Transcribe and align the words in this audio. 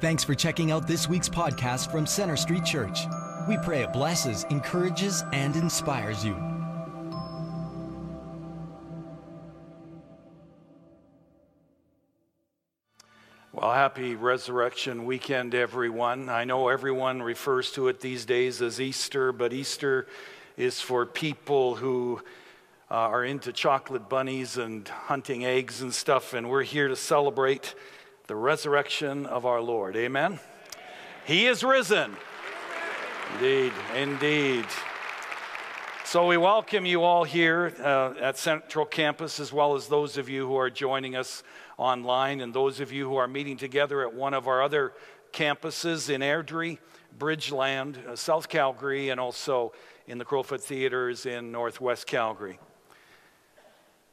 Thanks 0.00 0.22
for 0.22 0.36
checking 0.36 0.70
out 0.70 0.86
this 0.86 1.08
week's 1.08 1.28
podcast 1.28 1.90
from 1.90 2.06
Center 2.06 2.36
Street 2.36 2.64
Church. 2.64 3.00
We 3.48 3.56
pray 3.64 3.82
it 3.82 3.92
blesses, 3.92 4.44
encourages, 4.48 5.24
and 5.32 5.56
inspires 5.56 6.24
you. 6.24 6.36
Well, 13.52 13.72
happy 13.72 14.14
resurrection 14.14 15.04
weekend, 15.04 15.56
everyone. 15.56 16.28
I 16.28 16.44
know 16.44 16.68
everyone 16.68 17.20
refers 17.20 17.72
to 17.72 17.88
it 17.88 17.98
these 17.98 18.24
days 18.24 18.62
as 18.62 18.80
Easter, 18.80 19.32
but 19.32 19.52
Easter 19.52 20.06
is 20.56 20.80
for 20.80 21.06
people 21.06 21.74
who 21.74 22.22
uh, 22.88 22.94
are 22.94 23.24
into 23.24 23.52
chocolate 23.52 24.08
bunnies 24.08 24.58
and 24.58 24.86
hunting 24.86 25.44
eggs 25.44 25.82
and 25.82 25.92
stuff, 25.92 26.34
and 26.34 26.48
we're 26.48 26.62
here 26.62 26.86
to 26.86 26.94
celebrate 26.94 27.74
the 28.28 28.36
resurrection 28.36 29.24
of 29.24 29.46
our 29.46 29.62
Lord. 29.62 29.96
Amen? 29.96 30.38
He 31.24 31.46
is 31.46 31.64
risen. 31.64 32.14
Indeed, 33.34 33.72
indeed. 33.96 34.66
So 36.04 36.26
we 36.26 36.36
welcome 36.36 36.84
you 36.84 37.04
all 37.04 37.24
here 37.24 37.72
uh, 37.80 38.12
at 38.20 38.36
Central 38.36 38.84
Campus, 38.84 39.40
as 39.40 39.50
well 39.50 39.74
as 39.74 39.88
those 39.88 40.18
of 40.18 40.28
you 40.28 40.46
who 40.46 40.56
are 40.56 40.68
joining 40.68 41.16
us 41.16 41.42
online, 41.78 42.42
and 42.42 42.52
those 42.52 42.80
of 42.80 42.92
you 42.92 43.08
who 43.08 43.16
are 43.16 43.26
meeting 43.26 43.56
together 43.56 44.02
at 44.02 44.12
one 44.12 44.34
of 44.34 44.46
our 44.46 44.62
other 44.62 44.92
campuses 45.32 46.10
in 46.10 46.20
Airdrie, 46.20 46.76
Bridgeland, 47.18 48.06
uh, 48.06 48.14
South 48.14 48.50
Calgary, 48.50 49.08
and 49.08 49.18
also 49.18 49.72
in 50.06 50.18
the 50.18 50.24
Crowfoot 50.26 50.60
Theaters 50.60 51.24
in 51.24 51.50
Northwest 51.50 52.06
Calgary. 52.06 52.58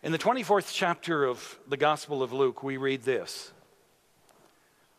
In 0.03 0.13
the 0.13 0.17
24th 0.17 0.71
chapter 0.71 1.25
of 1.25 1.59
the 1.67 1.77
Gospel 1.77 2.23
of 2.23 2.31
Luke, 2.31 2.63
we 2.63 2.77
read 2.77 3.03
this 3.03 3.51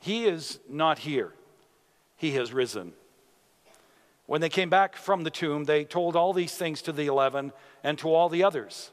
He 0.00 0.24
is 0.24 0.58
not 0.68 1.00
here, 1.00 1.34
he 2.16 2.32
has 2.32 2.52
risen. 2.52 2.94
When 4.26 4.40
they 4.40 4.48
came 4.48 4.70
back 4.70 4.96
from 4.96 5.24
the 5.24 5.30
tomb, 5.30 5.64
they 5.64 5.84
told 5.84 6.16
all 6.16 6.32
these 6.32 6.54
things 6.54 6.82
to 6.82 6.92
the 6.92 7.06
eleven 7.06 7.52
and 7.82 7.98
to 7.98 8.14
all 8.14 8.28
the 8.28 8.44
others. 8.44 8.92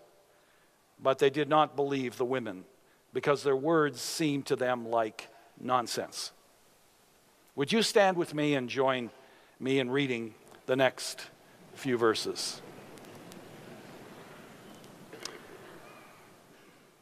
But 1.02 1.20
they 1.20 1.30
did 1.30 1.48
not 1.48 1.76
believe 1.76 2.18
the 2.18 2.26
women 2.26 2.66
because 3.14 3.44
their 3.44 3.56
words 3.56 4.02
seemed 4.02 4.48
to 4.48 4.56
them 4.56 4.90
like 4.90 5.30
nonsense. 5.60 6.32
Would 7.56 7.72
you 7.72 7.82
stand 7.84 8.18
with 8.18 8.34
me 8.34 8.56
and 8.56 8.68
join 8.68 9.12
me 9.60 9.80
in 9.80 9.90
reading 9.90 10.34
the 10.66 10.76
next 10.76 11.28
few 11.74 11.98
verses? 11.98 12.62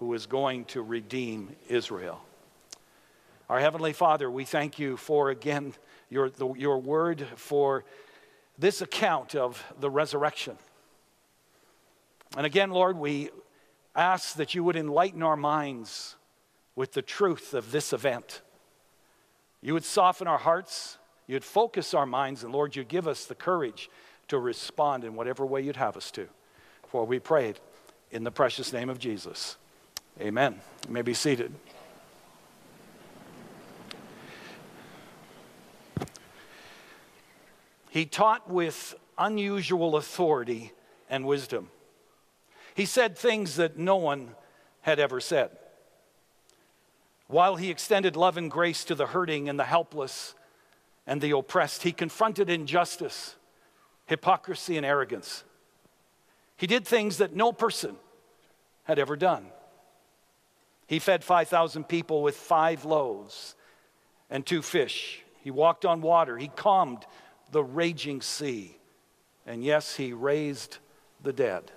who 0.00 0.14
is 0.14 0.24
going 0.24 0.64
to 0.64 0.82
redeem 0.82 1.54
Israel. 1.68 2.22
Our 3.50 3.60
Heavenly 3.60 3.92
Father, 3.92 4.30
we 4.30 4.46
thank 4.46 4.78
you 4.78 4.96
for 4.96 5.28
again 5.28 5.74
your, 6.08 6.30
the, 6.30 6.54
your 6.54 6.78
word, 6.78 7.26
for 7.36 7.84
this 8.58 8.80
account 8.80 9.34
of 9.34 9.62
the 9.78 9.90
resurrection. 9.90 10.56
And 12.34 12.46
again, 12.46 12.70
Lord, 12.70 12.96
we 12.96 13.28
ask 13.94 14.36
that 14.36 14.54
you 14.54 14.64
would 14.64 14.76
enlighten 14.76 15.22
our 15.22 15.36
minds 15.36 16.16
with 16.74 16.92
the 16.92 17.02
truth 17.02 17.52
of 17.52 17.70
this 17.70 17.92
event. 17.92 18.40
You 19.60 19.74
would 19.74 19.84
soften 19.84 20.26
our 20.26 20.38
hearts, 20.38 20.96
you'd 21.26 21.44
focus 21.44 21.92
our 21.92 22.06
minds, 22.06 22.42
and 22.42 22.54
Lord, 22.54 22.74
you'd 22.74 22.88
give 22.88 23.06
us 23.06 23.26
the 23.26 23.34
courage 23.34 23.90
to 24.28 24.38
respond 24.38 25.04
in 25.04 25.14
whatever 25.14 25.44
way 25.44 25.60
you'd 25.60 25.76
have 25.76 25.98
us 25.98 26.10
to. 26.12 26.26
For 26.86 27.04
we 27.04 27.18
prayed 27.18 27.60
in 28.10 28.24
the 28.24 28.30
precious 28.30 28.72
name 28.72 28.88
of 28.88 28.98
Jesus. 28.98 29.56
Amen. 30.20 30.60
You 30.86 30.92
may 30.92 31.00
be 31.00 31.14
seated. 31.14 31.54
He 37.88 38.04
taught 38.04 38.48
with 38.48 38.94
unusual 39.16 39.96
authority 39.96 40.72
and 41.08 41.24
wisdom. 41.24 41.70
He 42.74 42.84
said 42.84 43.16
things 43.16 43.56
that 43.56 43.78
no 43.78 43.96
one 43.96 44.34
had 44.82 44.98
ever 44.98 45.20
said. 45.20 45.50
While 47.26 47.56
he 47.56 47.70
extended 47.70 48.14
love 48.14 48.36
and 48.36 48.50
grace 48.50 48.84
to 48.84 48.94
the 48.94 49.06
hurting 49.06 49.48
and 49.48 49.58
the 49.58 49.64
helpless 49.64 50.34
and 51.06 51.22
the 51.22 51.30
oppressed, 51.30 51.82
he 51.82 51.92
confronted 51.92 52.50
injustice, 52.50 53.36
hypocrisy, 54.04 54.76
and 54.76 54.84
arrogance. 54.84 55.44
He 56.56 56.66
did 56.66 56.86
things 56.86 57.16
that 57.18 57.34
no 57.34 57.52
person 57.52 57.96
had 58.84 58.98
ever 58.98 59.16
done. 59.16 59.46
He 60.90 60.98
fed 60.98 61.22
5,000 61.22 61.84
people 61.84 62.20
with 62.20 62.34
five 62.34 62.84
loaves 62.84 63.54
and 64.28 64.44
two 64.44 64.60
fish. 64.60 65.22
He 65.40 65.52
walked 65.52 65.84
on 65.84 66.00
water. 66.00 66.36
He 66.36 66.48
calmed 66.48 67.06
the 67.52 67.62
raging 67.62 68.22
sea. 68.22 68.76
And 69.46 69.62
yes, 69.62 69.94
he 69.94 70.12
raised 70.12 70.78
the 71.22 71.32
dead. 71.32 71.70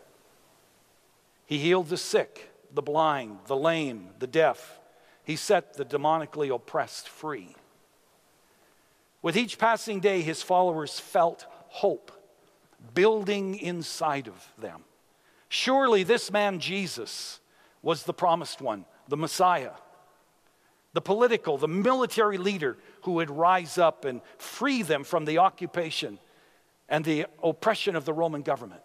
He 1.46 1.60
healed 1.60 1.90
the 1.90 1.98
sick, 1.98 2.50
the 2.74 2.82
blind, 2.82 3.38
the 3.46 3.56
lame, 3.56 4.10
the 4.18 4.26
deaf. 4.26 4.80
He 5.24 5.36
set 5.36 5.76
the 5.76 5.86
demonically 5.86 6.52
oppressed 6.52 7.08
free. 7.08 7.56
With 9.22 9.38
each 9.38 9.60
passing 9.60 10.00
day, 10.00 10.24
his 10.24 10.42
followers 10.42 11.00
felt 11.00 11.46
hope 11.68 12.12
building 12.96 13.60
inside 13.60 14.28
of 14.28 14.48
them. 14.58 14.86
Surely 15.50 16.02
this 16.02 16.32
man, 16.32 16.58
Jesus, 16.58 17.40
was 17.84 18.06
the 18.06 18.14
promised 18.14 18.60
one 18.60 18.86
the 19.08 19.18
Messiah, 19.18 19.72
the 20.94 21.02
political, 21.02 21.58
the 21.58 21.68
military 21.68 22.38
leader 22.38 22.78
who 23.02 23.14
would 23.14 23.30
rise 23.30 23.78
up 23.78 24.06
and 24.06 24.22
free 24.38 24.82
them 24.82 25.04
from 25.04 25.26
the 25.26 25.40
occupation 25.40 26.20
and 26.90 27.04
the 27.04 27.26
oppression 27.42 27.96
of 27.96 28.06
the 28.06 28.14
Roman 28.14 28.42
government, 28.42 28.82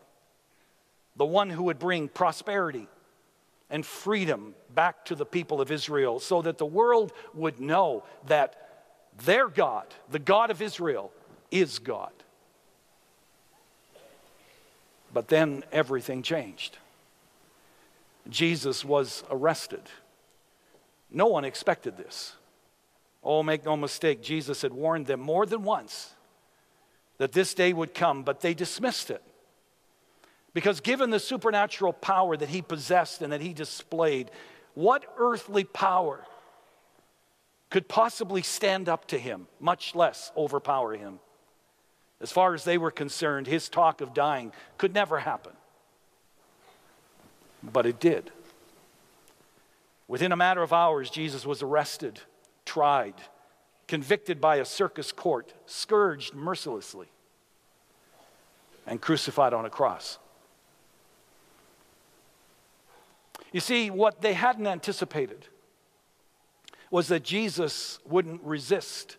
the 1.17 1.26
one 1.26 1.50
who 1.50 1.65
would 1.65 1.79
bring 1.79 2.09
prosperity 2.09 2.88
and 3.70 3.85
freedom 3.85 4.55
back 4.75 5.05
to 5.05 5.15
the 5.15 5.26
people 5.26 5.61
of 5.61 5.70
Israel 5.70 6.20
so 6.20 6.43
that 6.43 6.59
the 6.59 6.67
world 6.67 7.12
would 7.35 7.61
know 7.61 8.05
that 8.26 8.69
their 9.25 9.49
God, 9.49 9.87
the 10.11 10.19
God 10.19 10.50
of 10.50 10.62
Israel, 10.62 11.12
is 11.50 11.79
God. 11.79 12.12
But 15.12 15.29
then 15.29 15.65
everything 15.73 16.23
changed. 16.23 16.79
Jesus 18.29 18.85
was 18.85 19.25
arrested. 19.31 19.82
No 21.10 21.26
one 21.26 21.44
expected 21.44 21.96
this. 21.96 22.34
Oh, 23.22 23.43
make 23.43 23.64
no 23.64 23.76
mistake, 23.76 24.22
Jesus 24.22 24.62
had 24.62 24.72
warned 24.72 25.06
them 25.06 25.20
more 25.20 25.46
than 25.46 25.62
once 25.62 26.14
that 27.19 27.32
this 27.32 27.52
day 27.52 27.72
would 27.72 27.94
come, 27.94 28.22
but 28.22 28.40
they 28.40 28.55
dismissed 28.55 29.10
it. 29.10 29.22
Because 30.55 30.81
given 30.81 31.10
the 31.10 31.20
supernatural 31.20 31.93
power 31.93 32.37
that 32.37 32.49
he 32.49 32.62
possessed 32.62 33.22
and 33.22 33.32
that 33.32 33.40
he 33.40 33.52
displayed, 33.52 34.31
what 34.75 35.05
earthly 35.19 35.64
power 35.64 36.25
could 37.70 37.88
possibly 37.88 38.43
stand 38.43 38.88
up 38.88 39.06
to 39.08 39.19
him, 39.19 39.46
much 39.60 39.94
less 39.94 40.32
overpower 40.37 40.94
him? 40.94 41.19
As 42.20 42.32
far 42.32 42.55
as 42.55 42.64
they 42.64 42.78
were 42.78 42.90
concerned, 42.90 43.46
his 43.46 43.69
talk 43.69 44.00
of 44.00 44.14
dying 44.14 44.52
could 44.78 44.94
never 44.94 45.19
happen. 45.19 45.52
But 47.62 47.87
it 47.87 48.00
did. 48.00 48.31
Within 50.08 50.32
a 50.32 50.37
matter 50.37 50.62
of 50.62 50.72
hours, 50.72 51.10
Jesus 51.10 51.44
was 51.44 51.62
arrested, 51.62 52.20
tried, 52.64 53.14
convicted 53.87 54.40
by 54.40 54.56
a 54.56 54.64
circus 54.64 55.12
court, 55.12 55.52
scourged 55.66 56.34
mercilessly, 56.34 57.08
and 58.87 59.00
crucified 59.00 59.52
on 59.52 59.66
a 59.66 59.70
cross. 59.70 60.19
You 63.52 63.60
see, 63.60 63.90
what 63.90 64.22
they 64.22 64.32
hadn't 64.32 64.66
anticipated 64.66 65.46
was 66.90 67.08
that 67.08 67.22
Jesus 67.22 67.99
wouldn't 68.06 68.43
resist 68.43 69.19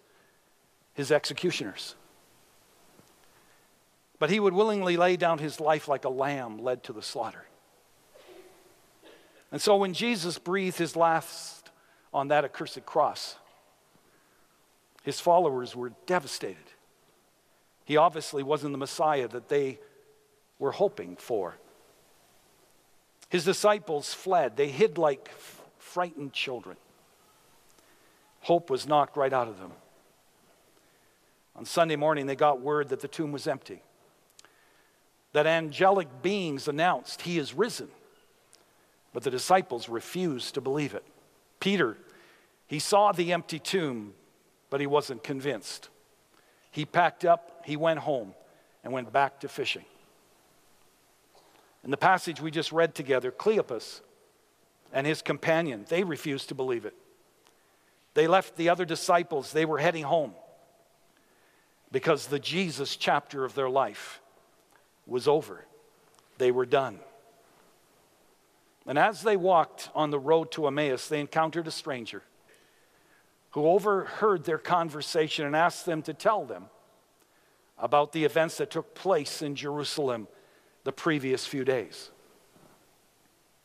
his 0.94 1.12
executioners. 1.12 1.96
But 4.18 4.30
he 4.30 4.40
would 4.40 4.54
willingly 4.54 4.98
lay 4.98 5.18
down 5.18 5.38
his 5.38 5.60
life 5.60 5.88
like 5.88 6.04
a 6.04 6.10
lamb 6.10 6.58
led 6.60 6.84
to 6.84 6.94
the 6.94 7.02
slaughter. 7.02 7.46
And 9.52 9.62
so 9.62 9.78
when 9.78 9.94
Jesus 9.94 10.38
breathed 10.38 10.78
his 10.78 10.96
last 10.96 11.70
on 12.14 12.28
that 12.28 12.46
accursed 12.46 12.86
cross, 12.86 13.36
his 15.04 15.20
followers 15.20 15.76
were 15.76 15.92
devastated. 16.06 16.58
He 17.86 17.98
obviously 17.98 18.44
wasn't 18.44 18.74
the 18.74 18.78
Messiah 18.78 19.28
that 19.30 19.50
they 19.50 19.80
were 20.60 20.72
hoping 20.72 21.16
for. 21.16 21.58
His 23.30 23.46
disciples 23.46 24.14
fled, 24.14 24.58
they 24.58 24.68
hid 24.68 24.98
like 24.98 25.30
frightened 25.78 26.34
children. 26.34 26.78
Hope 28.42 28.70
was 28.70 28.88
knocked 28.88 29.18
right 29.18 29.34
out 29.34 29.48
of 29.48 29.60
them. 29.60 29.72
On 31.56 31.66
Sunday 31.66 31.96
morning, 31.96 32.26
they 32.26 32.36
got 32.36 32.62
word 32.62 32.90
that 32.90 33.02
the 33.02 33.08
tomb 33.08 33.32
was 33.32 33.48
empty, 33.48 33.82
that 35.34 35.46
angelic 35.46 36.22
beings 36.22 36.68
announced, 36.68 37.22
He 37.22 37.38
is 37.38 37.54
risen. 37.54 37.90
But 39.14 39.24
the 39.24 39.32
disciples 39.32 39.90
refused 39.90 40.54
to 40.54 40.62
believe 40.62 40.94
it. 40.94 41.04
Peter, 41.60 41.98
he 42.68 42.80
saw 42.80 43.12
the 43.12 43.34
empty 43.34 43.60
tomb, 43.60 44.14
but 44.70 44.80
he 44.80 44.88
wasn't 44.88 45.24
convinced. 45.24 45.90
He 46.72 46.86
packed 46.86 47.26
up, 47.26 47.64
he 47.66 47.76
went 47.76 48.00
home, 48.00 48.36
and 48.84 48.94
went 48.94 49.12
back 49.12 49.40
to 49.40 49.48
fishing. 49.48 49.86
In 51.84 51.92
the 51.92 51.98
passage 51.98 52.42
we 52.42 52.52
just 52.52 52.72
read 52.72 52.94
together, 52.94 53.32
Cleopas 53.32 54.02
and 54.94 55.08
his 55.08 55.22
companion, 55.22 55.86
they 55.90 56.04
refused 56.04 56.50
to 56.50 56.56
believe 56.56 56.86
it. 56.86 56.94
They 58.14 58.28
left 58.28 58.56
the 58.58 58.70
other 58.70 58.86
disciples, 58.86 59.52
they 59.52 59.66
were 59.66 59.78
heading 59.80 60.04
home 60.04 60.34
because 61.92 62.28
the 62.28 62.40
Jesus 62.40 62.96
chapter 62.96 63.46
of 63.46 63.56
their 63.56 63.70
life 63.70 64.22
was 65.08 65.28
over. 65.28 65.66
They 66.38 66.52
were 66.52 66.66
done. 66.66 67.00
And 68.90 68.98
as 68.98 69.22
they 69.22 69.38
walked 69.38 69.92
on 69.94 70.10
the 70.10 70.18
road 70.18 70.52
to 70.54 70.66
Emmaus, 70.66 71.08
they 71.08 71.20
encountered 71.20 71.68
a 71.68 71.72
stranger 71.72 72.24
who 73.52 73.68
overheard 73.68 74.46
their 74.46 74.58
conversation 74.58 75.46
and 75.46 75.56
asked 75.56 75.86
them 75.86 76.02
to 76.02 76.14
tell 76.16 76.44
them 76.44 76.66
about 77.78 78.14
the 78.14 78.26
events 78.26 78.58
that 78.58 78.72
took 78.72 78.96
place 78.96 79.44
in 79.44 79.54
Jerusalem 79.54 80.28
the 80.86 80.92
previous 80.92 81.46
few 81.46 81.64
days. 81.64 82.10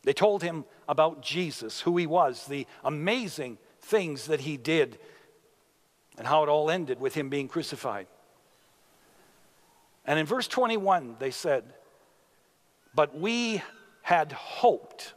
They 0.03 0.13
told 0.13 0.43
him 0.43 0.63
about 0.87 1.23
Jesus, 1.23 1.81
who 1.81 1.97
he 1.97 2.05
was, 2.05 2.45
the 2.45 2.67
amazing 2.83 3.57
things 3.81 4.27
that 4.27 4.41
he 4.41 4.57
did, 4.57 4.99
and 6.19 6.27
how 6.27 6.43
it 6.43 6.49
all 6.49 6.69
ended 6.69 6.99
with 6.99 7.15
him 7.15 7.29
being 7.29 7.47
crucified. 7.47 8.05
And 10.05 10.19
in 10.19 10.27
verse 10.27 10.47
21, 10.47 11.15
they 11.17 11.31
said, 11.31 11.63
But 12.93 13.17
we 13.17 13.63
had 14.05 14.33
hoped 14.33 15.15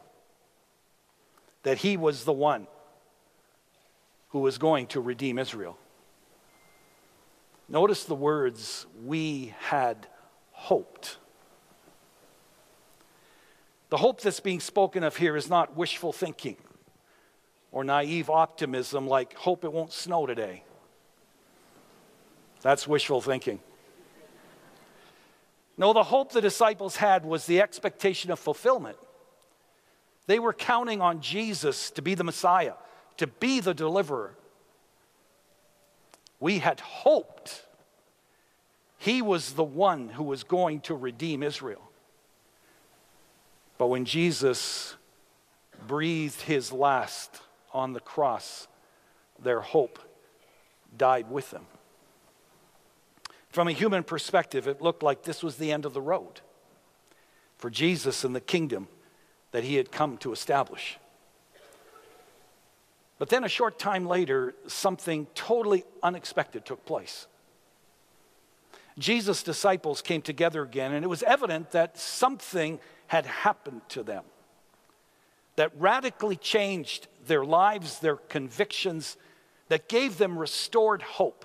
that 1.62 1.76
he 1.76 1.98
was 1.98 2.24
the 2.24 2.32
one 2.32 2.66
who 4.30 4.38
was 4.38 4.56
going 4.56 4.86
to 4.86 4.98
redeem 4.98 5.38
Israel. 5.38 5.76
Notice 7.68 8.04
the 8.04 8.14
words, 8.14 8.86
we 9.04 9.54
had 9.60 10.06
hoped. 10.52 11.18
The 13.90 13.98
hope 13.98 14.22
that's 14.22 14.40
being 14.40 14.58
spoken 14.58 15.04
of 15.04 15.18
here 15.18 15.36
is 15.36 15.50
not 15.50 15.76
wishful 15.76 16.14
thinking 16.14 16.56
or 17.70 17.84
naive 17.84 18.30
optimism 18.30 19.06
like 19.06 19.34
hope 19.34 19.64
it 19.64 19.72
won't 19.72 19.92
snow 19.92 20.24
today. 20.24 20.64
That's 22.62 22.88
wishful 22.88 23.20
thinking. 23.20 23.60
No, 25.78 25.92
the 25.92 26.02
hope 26.02 26.32
the 26.32 26.40
disciples 26.40 26.96
had 26.96 27.24
was 27.24 27.46
the 27.46 27.62
expectation 27.62 28.32
of 28.32 28.40
fulfillment. 28.40 28.98
They 30.26 30.40
were 30.40 30.52
counting 30.52 31.00
on 31.00 31.20
Jesus 31.20 31.90
to 31.92 32.02
be 32.02 32.14
the 32.14 32.24
Messiah, 32.24 32.74
to 33.16 33.28
be 33.28 33.60
the 33.60 33.72
deliverer. 33.72 34.34
We 36.40 36.58
had 36.58 36.80
hoped 36.80 37.64
he 38.98 39.22
was 39.22 39.52
the 39.52 39.64
one 39.64 40.08
who 40.08 40.24
was 40.24 40.42
going 40.42 40.80
to 40.82 40.94
redeem 40.94 41.44
Israel. 41.44 41.82
But 43.78 43.86
when 43.86 44.04
Jesus 44.04 44.96
breathed 45.86 46.42
his 46.42 46.72
last 46.72 47.40
on 47.72 47.92
the 47.92 48.00
cross, 48.00 48.66
their 49.40 49.60
hope 49.60 50.00
died 50.96 51.30
with 51.30 51.50
them. 51.52 51.66
From 53.58 53.66
a 53.66 53.72
human 53.72 54.04
perspective, 54.04 54.68
it 54.68 54.80
looked 54.80 55.02
like 55.02 55.24
this 55.24 55.42
was 55.42 55.56
the 55.56 55.72
end 55.72 55.84
of 55.84 55.92
the 55.92 56.00
road 56.00 56.42
for 57.56 57.70
Jesus 57.70 58.22
and 58.22 58.32
the 58.32 58.40
kingdom 58.40 58.86
that 59.50 59.64
he 59.64 59.74
had 59.74 59.90
come 59.90 60.16
to 60.18 60.30
establish. 60.30 60.96
But 63.18 63.30
then 63.30 63.42
a 63.42 63.48
short 63.48 63.76
time 63.76 64.06
later, 64.06 64.54
something 64.68 65.26
totally 65.34 65.82
unexpected 66.04 66.64
took 66.64 66.86
place. 66.86 67.26
Jesus' 68.96 69.42
disciples 69.42 70.02
came 70.02 70.22
together 70.22 70.62
again, 70.62 70.94
and 70.94 71.04
it 71.04 71.08
was 71.08 71.24
evident 71.24 71.72
that 71.72 71.98
something 71.98 72.78
had 73.08 73.26
happened 73.26 73.80
to 73.88 74.04
them 74.04 74.22
that 75.56 75.72
radically 75.76 76.36
changed 76.36 77.08
their 77.26 77.44
lives, 77.44 77.98
their 77.98 78.18
convictions, 78.18 79.16
that 79.66 79.88
gave 79.88 80.16
them 80.16 80.38
restored 80.38 81.02
hope 81.02 81.44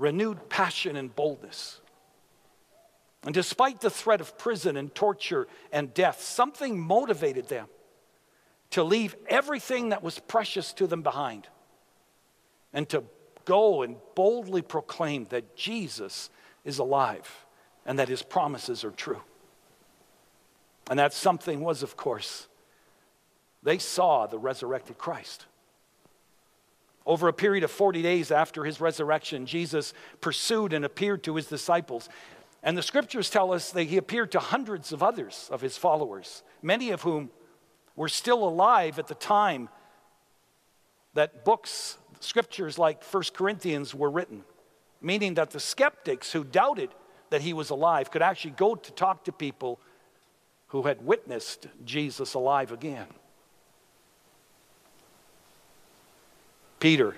renewed 0.00 0.48
passion 0.48 0.96
and 0.96 1.14
boldness. 1.14 1.80
And 3.22 3.34
despite 3.34 3.80
the 3.80 3.90
threat 3.90 4.20
of 4.22 4.38
prison 4.38 4.76
and 4.76 4.94
torture 4.94 5.46
and 5.72 5.92
death, 5.92 6.22
something 6.22 6.80
motivated 6.80 7.48
them 7.48 7.66
to 8.70 8.82
leave 8.82 9.14
everything 9.28 9.90
that 9.90 10.02
was 10.02 10.18
precious 10.18 10.72
to 10.74 10.86
them 10.86 11.02
behind 11.02 11.46
and 12.72 12.88
to 12.88 13.04
go 13.44 13.82
and 13.82 13.96
boldly 14.14 14.62
proclaim 14.62 15.26
that 15.26 15.54
Jesus 15.54 16.30
is 16.64 16.78
alive 16.78 17.46
and 17.84 17.98
that 17.98 18.08
his 18.08 18.22
promises 18.22 18.84
are 18.84 18.90
true. 18.90 19.20
And 20.88 20.98
that 20.98 21.12
something 21.12 21.60
was, 21.60 21.82
of 21.82 21.96
course, 21.96 22.48
they 23.62 23.78
saw 23.78 24.26
the 24.26 24.38
resurrected 24.38 24.96
Christ. 24.96 25.46
Over 27.06 27.28
a 27.28 27.32
period 27.32 27.64
of 27.64 27.70
40 27.70 28.02
days 28.02 28.30
after 28.30 28.64
his 28.64 28.80
resurrection, 28.80 29.46
Jesus 29.46 29.94
pursued 30.20 30.72
and 30.72 30.84
appeared 30.84 31.22
to 31.24 31.36
his 31.36 31.46
disciples. 31.46 32.08
And 32.62 32.76
the 32.76 32.82
scriptures 32.82 33.30
tell 33.30 33.52
us 33.52 33.70
that 33.72 33.84
he 33.84 33.96
appeared 33.96 34.32
to 34.32 34.38
hundreds 34.38 34.92
of 34.92 35.02
others 35.02 35.48
of 35.50 35.60
his 35.60 35.76
followers, 35.78 36.42
many 36.62 36.90
of 36.90 37.02
whom 37.02 37.30
were 37.96 38.08
still 38.08 38.46
alive 38.46 38.98
at 38.98 39.06
the 39.06 39.14
time 39.14 39.68
that 41.14 41.44
books, 41.44 41.96
scriptures 42.20 42.78
like 42.78 43.02
First 43.02 43.34
Corinthians 43.34 43.94
were 43.94 44.10
written, 44.10 44.44
meaning 45.00 45.34
that 45.34 45.50
the 45.50 45.60
skeptics 45.60 46.32
who 46.32 46.44
doubted 46.44 46.90
that 47.30 47.40
he 47.40 47.52
was 47.52 47.70
alive 47.70 48.10
could 48.10 48.22
actually 48.22 48.52
go 48.52 48.74
to 48.74 48.92
talk 48.92 49.24
to 49.24 49.32
people 49.32 49.80
who 50.68 50.82
had 50.82 51.04
witnessed 51.04 51.66
Jesus 51.84 52.34
alive 52.34 52.72
again. 52.72 53.06
Peter, 56.80 57.14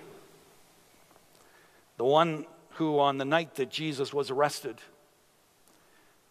the 1.96 2.04
one 2.04 2.46
who, 2.70 2.98
on 2.98 3.18
the 3.18 3.24
night 3.24 3.54
that 3.54 3.70
Jesus 3.70 4.12
was 4.12 4.30
arrested, 4.30 4.76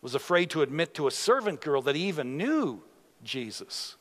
was 0.02 0.16
afraid 0.16 0.50
to 0.50 0.62
admit 0.62 0.94
to 0.96 1.08
a 1.08 1.12
servant 1.12 1.62
girl 1.62 1.82
that 1.84 1.96
he 1.96 2.08
even 2.08 2.38
knew 2.38 2.82
Jesus. 3.24 3.96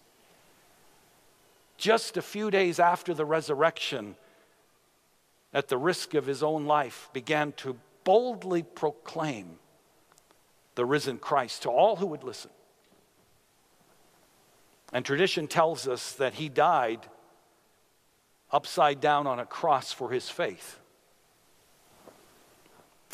Just 1.76 2.16
a 2.16 2.22
few 2.22 2.50
days 2.50 2.80
after 2.80 3.14
the 3.14 3.24
resurrection, 3.24 4.16
at 5.54 5.68
the 5.68 5.78
risk 5.78 6.14
of 6.14 6.26
his 6.26 6.42
own 6.42 6.66
life, 6.66 7.08
began 7.12 7.52
to 7.52 7.78
boldly 8.04 8.62
proclaim 8.62 9.58
the 10.74 10.84
risen 10.84 11.18
Christ 11.18 11.62
to 11.62 11.70
all 11.70 11.96
who 11.96 12.06
would 12.06 12.24
listen. 12.24 12.50
And 14.92 15.04
tradition 15.04 15.46
tells 15.46 15.86
us 15.86 16.12
that 16.14 16.34
he 16.34 16.48
died 16.48 17.00
upside 18.52 19.00
down 19.00 19.26
on 19.26 19.38
a 19.38 19.46
cross 19.46 19.92
for 19.92 20.10
his 20.10 20.28
faith. 20.28 20.78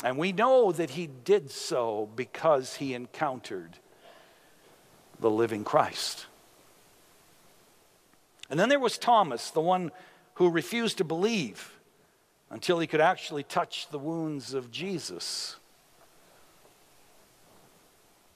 And 0.03 0.17
we 0.17 0.31
know 0.31 0.71
that 0.71 0.91
he 0.91 1.07
did 1.07 1.49
so 1.49 2.09
because 2.15 2.75
he 2.75 2.93
encountered 2.93 3.77
the 5.19 5.29
living 5.29 5.63
Christ. 5.63 6.27
And 8.49 8.59
then 8.59 8.69
there 8.69 8.79
was 8.79 8.97
Thomas, 8.97 9.49
the 9.49 9.61
one 9.61 9.91
who 10.35 10.49
refused 10.49 10.99
to 10.99 11.03
believe 11.03 11.79
until 12.49 12.79
he 12.79 12.87
could 12.87 13.01
actually 13.01 13.43
touch 13.43 13.89
the 13.89 13.99
wounds 13.99 14.53
of 14.53 14.71
Jesus. 14.71 15.57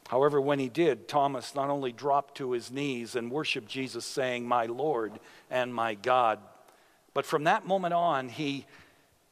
However, 0.10 0.42
when 0.42 0.60
he 0.60 0.68
did, 0.68 1.08
Thomas 1.08 1.56
not 1.56 1.70
only 1.70 1.94
dropped 1.94 2.36
to 2.36 2.52
his 2.52 2.70
knees 2.70 3.16
and 3.16 3.32
worshiped 3.32 3.70
Jesus, 3.70 4.04
saying, 4.04 4.46
My 4.46 4.66
Lord 4.66 5.20
and 5.50 5.74
my 5.74 5.94
God, 5.94 6.40
but 7.14 7.26
from 7.26 7.44
that 7.44 7.66
moment 7.66 7.94
on, 7.94 8.30
he, 8.30 8.66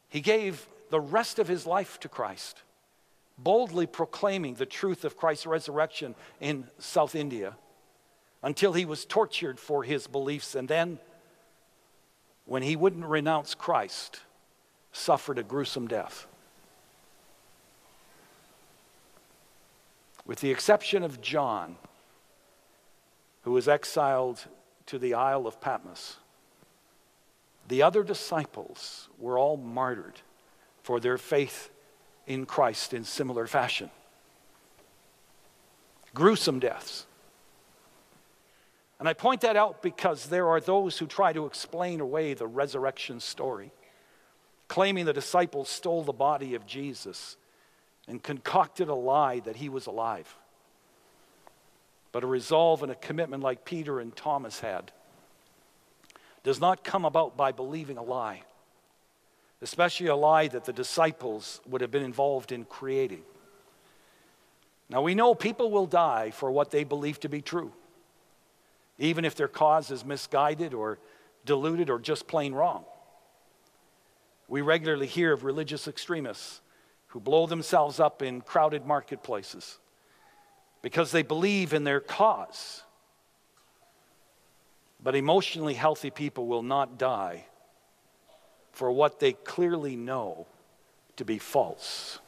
he 0.10 0.22
gave 0.22 0.68
the 0.90 1.00
rest 1.00 1.40
of 1.40 1.48
his 1.48 1.66
life 1.66 2.00
to 2.02 2.10
Christ, 2.10 2.62
boldly 3.38 3.86
proclaiming 3.86 4.56
the 4.56 4.66
truth 4.66 5.06
of 5.06 5.16
Christ's 5.16 5.46
resurrection 5.46 6.16
in 6.42 6.66
South 6.78 7.16
India 7.16 7.56
until 8.44 8.74
he 8.74 8.86
was 8.86 9.06
tortured 9.06 9.60
for 9.60 9.84
his 9.84 10.08
beliefs. 10.08 10.56
And 10.56 10.68
then, 10.68 11.00
when 12.46 12.64
he 12.64 12.76
wouldn't 12.76 13.06
renounce 13.06 13.54
Christ, 13.54 14.22
suffered 14.92 15.38
a 15.38 15.44
gruesome 15.44 15.88
death. 15.88 16.28
With 20.26 20.42
the 20.42 20.52
exception 20.52 21.04
of 21.04 21.22
John, 21.22 21.76
who 23.44 23.52
was 23.52 23.68
exiled 23.68 24.46
to 24.88 25.00
the 25.00 25.14
Isle 25.14 25.48
of 25.48 25.62
Patmos, 25.62 26.18
the 27.70 27.84
other 27.84 28.04
disciples 28.04 29.08
were 29.20 29.38
all 29.38 29.56
martyred 29.56 30.20
for 30.82 31.00
their 31.00 31.20
faith 31.20 31.70
in 32.26 32.46
Christ 32.46 32.94
in 32.94 33.04
similar 33.04 33.46
fashion. 33.46 33.92
Gruesome 36.16 36.60
deaths. 36.60 37.06
And 38.98 39.08
I 39.08 39.14
point 39.14 39.42
that 39.42 39.56
out 39.56 39.84
because 39.84 40.26
there 40.26 40.48
are 40.50 40.60
those 40.60 40.98
who 40.98 41.06
try 41.06 41.32
to 41.32 41.46
explain 41.46 42.02
away 42.02 42.34
the 42.34 42.48
resurrection 42.48 43.20
story, 43.20 43.72
claiming 44.68 45.06
the 45.06 45.14
disciples 45.14 45.70
stole 45.70 46.04
the 46.04 46.12
body 46.12 46.56
of 46.56 46.66
Jesus 46.66 47.38
and 48.08 48.22
concocted 48.22 48.90
a 48.90 48.96
lie 48.96 49.40
that 49.42 49.58
he 49.58 49.70
was 49.70 49.86
alive. 49.86 50.36
But 52.12 52.24
a 52.24 52.28
resolve 52.28 52.82
and 52.82 52.92
a 52.92 52.96
commitment 52.96 53.44
like 53.44 53.64
Peter 53.64 54.00
and 54.00 54.14
Thomas 54.16 54.60
had 54.60 54.92
does 56.43 56.60
not 56.60 56.84
come 56.84 57.05
about 57.05 57.36
by 57.36 57.51
believing 57.51 57.98
a 57.98 58.03
lie, 58.03 58.43
especially 59.62 60.08
a 60.08 60.15
lie 60.15 60.48
that 60.48 60.65
the 60.65 60.74
disciples 60.74 61.62
would 61.67 61.81
have 61.81 61.91
been 61.91 62.03
involved 62.03 62.51
in 62.51 62.65
creating. 62.65 63.24
Now, 64.89 65.01
we 65.01 65.13
know 65.15 65.36
people 65.36 65.69
will 65.69 65.86
die 65.86 66.31
for 66.31 66.50
what 66.50 66.72
they 66.72 66.84
believe 66.84 67.19
to 67.22 67.29
be 67.29 67.41
true, 67.41 67.72
even 68.98 69.24
if 69.25 69.36
their 69.36 69.48
cause 69.48 69.91
is 69.91 70.03
misguided 70.03 70.74
or 70.74 70.98
deluded 71.46 71.89
or 71.89 72.00
just 72.00 72.27
plain 72.27 72.53
wrong. 72.53 72.86
We 74.48 74.62
regularly 74.62 75.08
hear 75.08 75.31
of 75.31 75.43
religious 75.43 75.88
extremists 75.88 76.62
who 77.08 77.19
blow 77.19 77.46
themselves 77.46 78.00
up 78.00 78.22
in 78.22 78.41
crowded 78.41 78.86
marketplaces 78.86 79.77
because 80.81 81.12
they 81.12 81.22
believe 81.22 81.74
in 81.74 81.84
their 81.84 82.00
cause 82.00 82.84
but 85.01 85.15
emotionally 85.15 85.74
healthy 85.74 86.10
people 86.10 86.48
will 86.48 86.63
not 86.63 86.98
die 86.98 87.46
for 88.72 88.91
what 88.91 89.20
they 89.20 89.34
clearly 89.34 89.96
know 89.96 90.46
to 91.15 91.25
be 91.25 91.38
false. 91.38 92.20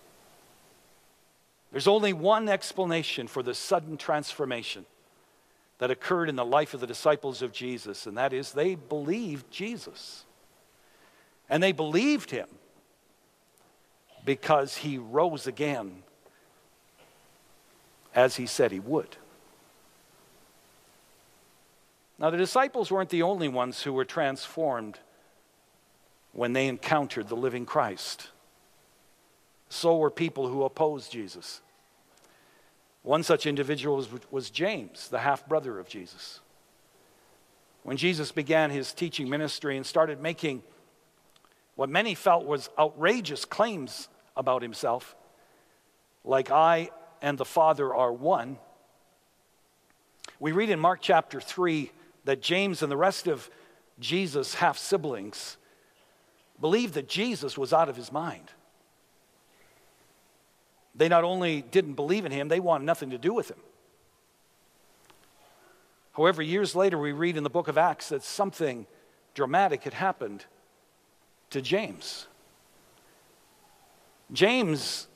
There's 1.72 1.88
only 1.88 2.14
one 2.14 2.50
explanation 2.50 3.28
for 3.28 3.44
the 3.44 3.54
sudden 3.54 3.98
transformation 3.98 4.86
that 5.78 5.92
occurred 5.92 6.30
in 6.30 6.36
the 6.36 6.46
life 6.46 6.74
of 6.74 6.80
the 6.80 6.88
disciples 6.88 7.42
of 7.42 7.54
Jesus, 7.54 8.06
and 8.06 8.18
that 8.18 8.34
is 8.34 8.52
they 8.52 8.76
believed 8.76 9.50
Jesus. 9.50 10.26
And 11.50 11.62
they 11.64 11.72
believed 11.72 12.32
him 12.32 12.48
because 14.24 14.78
he 14.78 14.98
rose 14.98 15.48
again 15.48 16.04
as 18.14 18.36
he 18.36 18.46
said 18.46 18.72
he 18.72 18.80
would. 18.80 19.18
Now, 22.22 22.30
the 22.30 22.38
disciples 22.38 22.92
weren't 22.92 23.10
the 23.10 23.24
only 23.24 23.48
ones 23.48 23.82
who 23.82 23.94
were 23.94 24.06
transformed 24.06 25.00
when 26.34 26.54
they 26.54 26.68
encountered 26.68 27.28
the 27.28 27.36
living 27.36 27.66
Christ. 27.66 28.28
So 29.70 29.98
were 29.98 30.12
people 30.12 30.48
who 30.48 30.64
opposed 30.64 31.12
Jesus. 31.12 31.62
One 33.02 33.24
such 33.24 33.48
individual 33.48 33.96
was, 33.96 34.08
was 34.30 34.52
James, 34.52 35.10
the 35.10 35.18
half 35.18 35.48
brother 35.48 35.80
of 35.80 35.88
Jesus. 35.88 36.42
When 37.82 37.98
Jesus 37.98 38.32
began 38.32 38.70
his 38.70 38.94
teaching 38.94 39.28
ministry 39.28 39.76
and 39.76 39.84
started 39.84 40.22
making 40.22 40.62
what 41.74 41.90
many 41.90 42.14
felt 42.14 42.46
was 42.46 42.70
outrageous 42.78 43.46
claims 43.46 44.10
about 44.38 44.62
himself, 44.62 45.16
like 46.24 46.52
I 46.52 46.92
and 47.20 47.36
the 47.40 47.46
Father 47.46 47.96
are 47.96 48.14
one, 48.14 48.60
we 50.40 50.52
read 50.52 50.70
in 50.70 50.80
Mark 50.80 51.00
chapter 51.02 51.42
3 51.42 51.92
that 52.26 52.42
James 52.42 52.82
and 52.82 52.92
the 52.92 52.98
rest 52.98 53.28
of 53.28 53.50
Jesus' 54.00 54.56
half 54.56 54.78
siblings 54.78 55.58
believed 56.60 56.94
that 56.94 57.10
Jesus 57.10 57.58
was 57.58 57.74
out 57.74 57.90
of 57.90 57.96
his 57.96 58.12
mind. 58.12 58.52
They 60.94 61.10
not 61.10 61.24
only 61.24 61.62
didn't 61.62 61.94
believe 61.94 62.26
in 62.26 62.32
him, 62.32 62.48
they 62.48 62.60
wanted 62.60 62.86
nothing 62.86 63.12
to 63.12 63.18
do 63.18 63.34
with 63.34 63.50
him. 63.50 63.58
However, 66.14 66.42
years 66.42 66.76
later, 66.76 66.98
we 66.98 67.14
read 67.14 67.38
in 67.38 67.44
the 67.44 67.50
book 67.50 67.68
of 67.68 67.78
Acts 67.78 68.10
that 68.10 68.24
something 68.24 68.86
dramatic 69.34 69.84
had 69.84 69.94
happened 69.94 70.46
to 71.52 71.62
James. 71.62 72.28
James, 74.34 75.08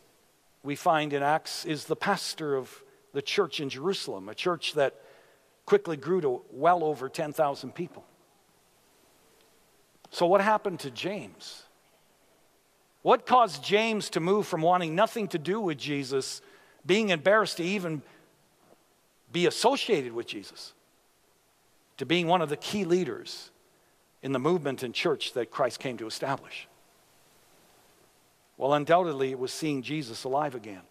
we 0.63 0.75
find 0.75 1.11
in 1.13 1.21
Acts, 1.21 1.65
is 1.65 1.85
the 1.85 1.95
pastor 1.95 2.55
of 2.55 2.83
the 3.13 3.21
church 3.21 3.59
in 3.59 3.69
Jerusalem, 3.69 4.29
a 4.29 4.35
church 4.35 4.73
that 4.73 4.95
quickly 5.65 5.97
grew 5.97 6.21
to 6.21 6.41
well 6.51 6.83
over 6.83 7.09
10,000 7.09 7.73
people. 7.73 8.03
So, 10.11 10.25
what 10.25 10.41
happened 10.41 10.79
to 10.81 10.91
James? 10.91 11.63
What 13.01 13.25
caused 13.25 13.63
James 13.63 14.09
to 14.11 14.19
move 14.19 14.47
from 14.47 14.61
wanting 14.61 14.95
nothing 14.95 15.27
to 15.29 15.37
do 15.37 15.59
with 15.59 15.77
Jesus, 15.77 16.41
being 16.85 17.09
embarrassed 17.09 17.57
to 17.57 17.63
even 17.63 18.01
be 19.31 19.45
associated 19.45 20.13
with 20.13 20.25
Jesus, 20.25 20.73
to 21.97 22.05
being 22.05 22.27
one 22.27 22.41
of 22.41 22.49
the 22.49 22.57
key 22.57 22.85
leaders 22.85 23.51
in 24.23 24.31
the 24.31 24.39
movement 24.39 24.81
and 24.81 24.93
church 24.93 25.33
that 25.33 25.51
Christ 25.51 25.79
came 25.79 25.97
to 25.97 26.07
establish? 26.07 26.67
Well, 28.57 28.73
undoubtedly, 28.73 29.31
it 29.31 29.39
was 29.39 29.51
seeing 29.51 29.81
Jesus 29.81 30.23
alive 30.23 30.55
again 30.55 30.81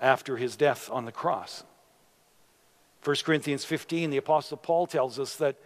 after 0.00 0.36
his 0.36 0.56
death 0.56 0.90
on 0.90 1.04
the 1.04 1.12
cross. 1.12 1.64
1 3.04 3.16
Corinthians 3.24 3.64
15, 3.64 4.10
the 4.10 4.16
Apostle 4.16 4.56
Paul 4.56 4.86
tells 4.86 5.18
us 5.18 5.36
that 5.36 5.56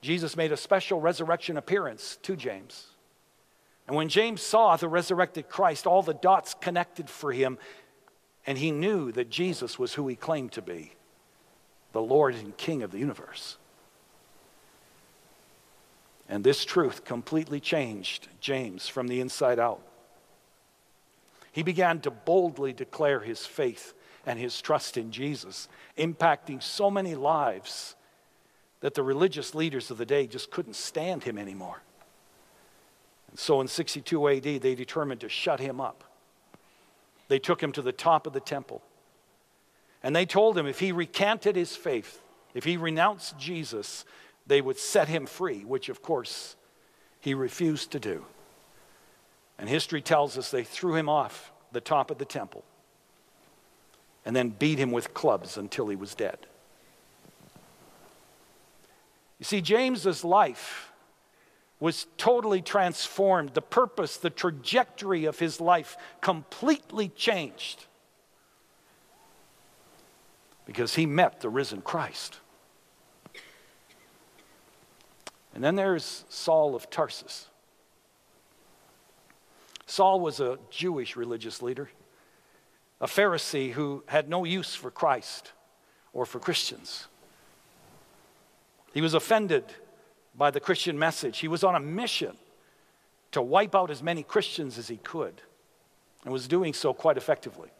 Jesus 0.00 0.36
made 0.36 0.52
a 0.52 0.56
special 0.56 1.00
resurrection 1.00 1.56
appearance 1.56 2.18
to 2.22 2.36
James. 2.36 2.86
And 3.86 3.96
when 3.96 4.08
James 4.08 4.40
saw 4.40 4.76
the 4.76 4.88
resurrected 4.88 5.48
Christ, 5.48 5.86
all 5.86 6.02
the 6.02 6.14
dots 6.14 6.54
connected 6.54 7.10
for 7.10 7.32
him, 7.32 7.58
and 8.46 8.56
he 8.56 8.70
knew 8.70 9.12
that 9.12 9.30
Jesus 9.30 9.78
was 9.78 9.94
who 9.94 10.06
he 10.08 10.16
claimed 10.16 10.52
to 10.52 10.62
be 10.62 10.92
the 11.92 12.00
Lord 12.00 12.36
and 12.36 12.56
King 12.56 12.82
of 12.82 12.92
the 12.92 12.98
universe. 12.98 13.56
And 16.28 16.44
this 16.44 16.64
truth 16.64 17.04
completely 17.04 17.58
changed 17.58 18.28
James 18.40 18.86
from 18.86 19.08
the 19.08 19.20
inside 19.20 19.58
out. 19.58 19.82
He 21.50 21.64
began 21.64 22.00
to 22.02 22.12
boldly 22.12 22.72
declare 22.72 23.18
his 23.18 23.44
faith 23.44 23.92
and 24.26 24.38
his 24.38 24.60
trust 24.60 24.96
in 24.96 25.10
Jesus, 25.10 25.68
impacting 25.96 26.62
so 26.62 26.90
many 26.90 27.14
lives 27.14 27.94
that 28.80 28.94
the 28.94 29.02
religious 29.02 29.54
leaders 29.54 29.90
of 29.90 29.98
the 29.98 30.06
day 30.06 30.26
just 30.26 30.50
couldn't 30.50 30.76
stand 30.76 31.24
him 31.24 31.38
anymore. 31.38 31.82
And 33.30 33.38
so 33.38 33.60
in 33.60 33.68
62 33.68 34.28
AD, 34.28 34.42
they 34.42 34.74
determined 34.74 35.20
to 35.20 35.28
shut 35.28 35.60
him 35.60 35.80
up. 35.80 36.04
They 37.28 37.38
took 37.38 37.62
him 37.62 37.72
to 37.72 37.82
the 37.82 37.92
top 37.92 38.26
of 38.26 38.32
the 38.32 38.40
temple. 38.40 38.82
And 40.02 40.16
they 40.16 40.26
told 40.26 40.56
him 40.56 40.66
if 40.66 40.80
he 40.80 40.92
recanted 40.92 41.56
his 41.56 41.76
faith, 41.76 42.20
if 42.54 42.64
he 42.64 42.76
renounced 42.76 43.38
Jesus, 43.38 44.04
they 44.46 44.60
would 44.60 44.78
set 44.78 45.08
him 45.08 45.26
free, 45.26 45.64
which 45.64 45.88
of 45.88 46.02
course 46.02 46.56
he 47.20 47.34
refused 47.34 47.92
to 47.92 48.00
do. 48.00 48.24
And 49.58 49.68
history 49.68 50.00
tells 50.00 50.38
us 50.38 50.50
they 50.50 50.64
threw 50.64 50.96
him 50.96 51.08
off 51.08 51.52
the 51.70 51.82
top 51.82 52.10
of 52.10 52.18
the 52.18 52.24
temple 52.24 52.64
and 54.24 54.36
then 54.36 54.50
beat 54.50 54.78
him 54.78 54.90
with 54.90 55.14
clubs 55.14 55.56
until 55.56 55.88
he 55.88 55.96
was 55.96 56.14
dead. 56.14 56.38
You 59.38 59.44
see, 59.44 59.60
James's 59.60 60.22
life 60.22 60.92
was 61.80 62.06
totally 62.18 62.60
transformed. 62.60 63.54
The 63.54 63.62
purpose, 63.62 64.18
the 64.18 64.28
trajectory 64.28 65.24
of 65.24 65.38
his 65.38 65.60
life 65.60 65.96
completely 66.20 67.08
changed 67.08 67.86
because 70.66 70.94
he 70.94 71.06
met 71.06 71.40
the 71.40 71.48
risen 71.48 71.80
Christ. 71.80 72.38
And 75.54 75.64
then 75.64 75.74
there's 75.74 76.24
Saul 76.28 76.74
of 76.74 76.90
Tarsus. 76.90 77.48
Saul 79.86 80.20
was 80.20 80.38
a 80.38 80.58
Jewish 80.70 81.16
religious 81.16 81.60
leader, 81.62 81.90
a 83.00 83.06
Pharisee 83.06 83.72
who 83.72 84.04
had 84.06 84.28
no 84.28 84.44
use 84.44 84.74
for 84.74 84.90
Christ 84.90 85.52
or 86.12 86.26
for 86.26 86.38
Christians. 86.38 87.06
He 88.92 89.00
was 89.00 89.14
offended 89.14 89.64
by 90.34 90.50
the 90.50 90.60
Christian 90.60 90.98
message. 90.98 91.38
He 91.38 91.48
was 91.48 91.64
on 91.64 91.74
a 91.74 91.80
mission 91.80 92.36
to 93.32 93.40
wipe 93.40 93.74
out 93.74 93.90
as 93.90 94.02
many 94.02 94.22
Christians 94.22 94.78
as 94.78 94.88
he 94.88 94.96
could 94.96 95.42
and 96.24 96.32
was 96.32 96.48
doing 96.48 96.74
so 96.74 96.92
quite 96.92 97.16
effectively. 97.16 97.70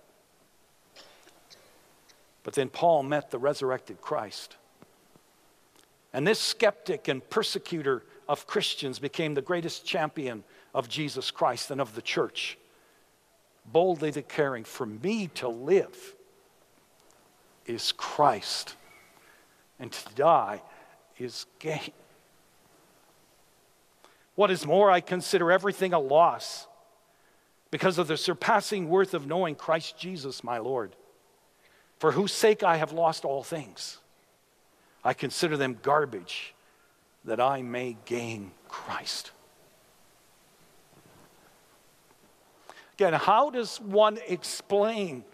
But 2.42 2.54
then 2.54 2.68
Paul 2.68 3.02
met 3.02 3.30
the 3.30 3.38
resurrected 3.38 4.00
Christ. 4.00 4.56
And 6.12 6.26
this 6.26 6.38
skeptic 6.38 7.08
and 7.08 7.28
persecutor 7.28 8.04
of 8.28 8.46
Christians 8.46 8.98
became 8.98 9.34
the 9.34 9.42
greatest 9.42 9.84
champion 9.84 10.44
of 10.74 10.88
Jesus 10.88 11.30
Christ 11.30 11.70
and 11.70 11.80
of 11.80 11.94
the 11.94 12.02
church, 12.02 12.56
boldly 13.72 14.10
declaring, 14.10 14.64
For 14.64 14.86
me 14.86 15.28
to 15.34 15.48
live 15.48 16.14
is 17.66 17.92
Christ, 17.92 18.76
and 19.78 19.92
to 19.92 20.14
die 20.14 20.62
is 21.18 21.46
gain. 21.58 21.92
What 24.34 24.50
is 24.50 24.66
more, 24.66 24.90
I 24.90 25.00
consider 25.00 25.52
everything 25.52 25.92
a 25.92 25.98
loss 25.98 26.66
because 27.70 27.98
of 27.98 28.08
the 28.08 28.16
surpassing 28.16 28.88
worth 28.88 29.14
of 29.14 29.26
knowing 29.26 29.54
Christ 29.54 29.98
Jesus, 29.98 30.42
my 30.42 30.58
Lord, 30.58 30.96
for 31.98 32.12
whose 32.12 32.32
sake 32.32 32.62
I 32.62 32.76
have 32.76 32.92
lost 32.92 33.24
all 33.24 33.42
things. 33.42 33.98
I 35.04 35.14
consider 35.14 35.56
them 35.56 35.78
garbage 35.82 36.54
that 37.24 37.40
I 37.40 37.62
may 37.62 37.96
gain 38.04 38.52
Christ. 38.68 39.30
Again, 43.00 43.14
how 43.14 43.48
does 43.48 43.80
one 43.80 44.18
explain 44.28 45.24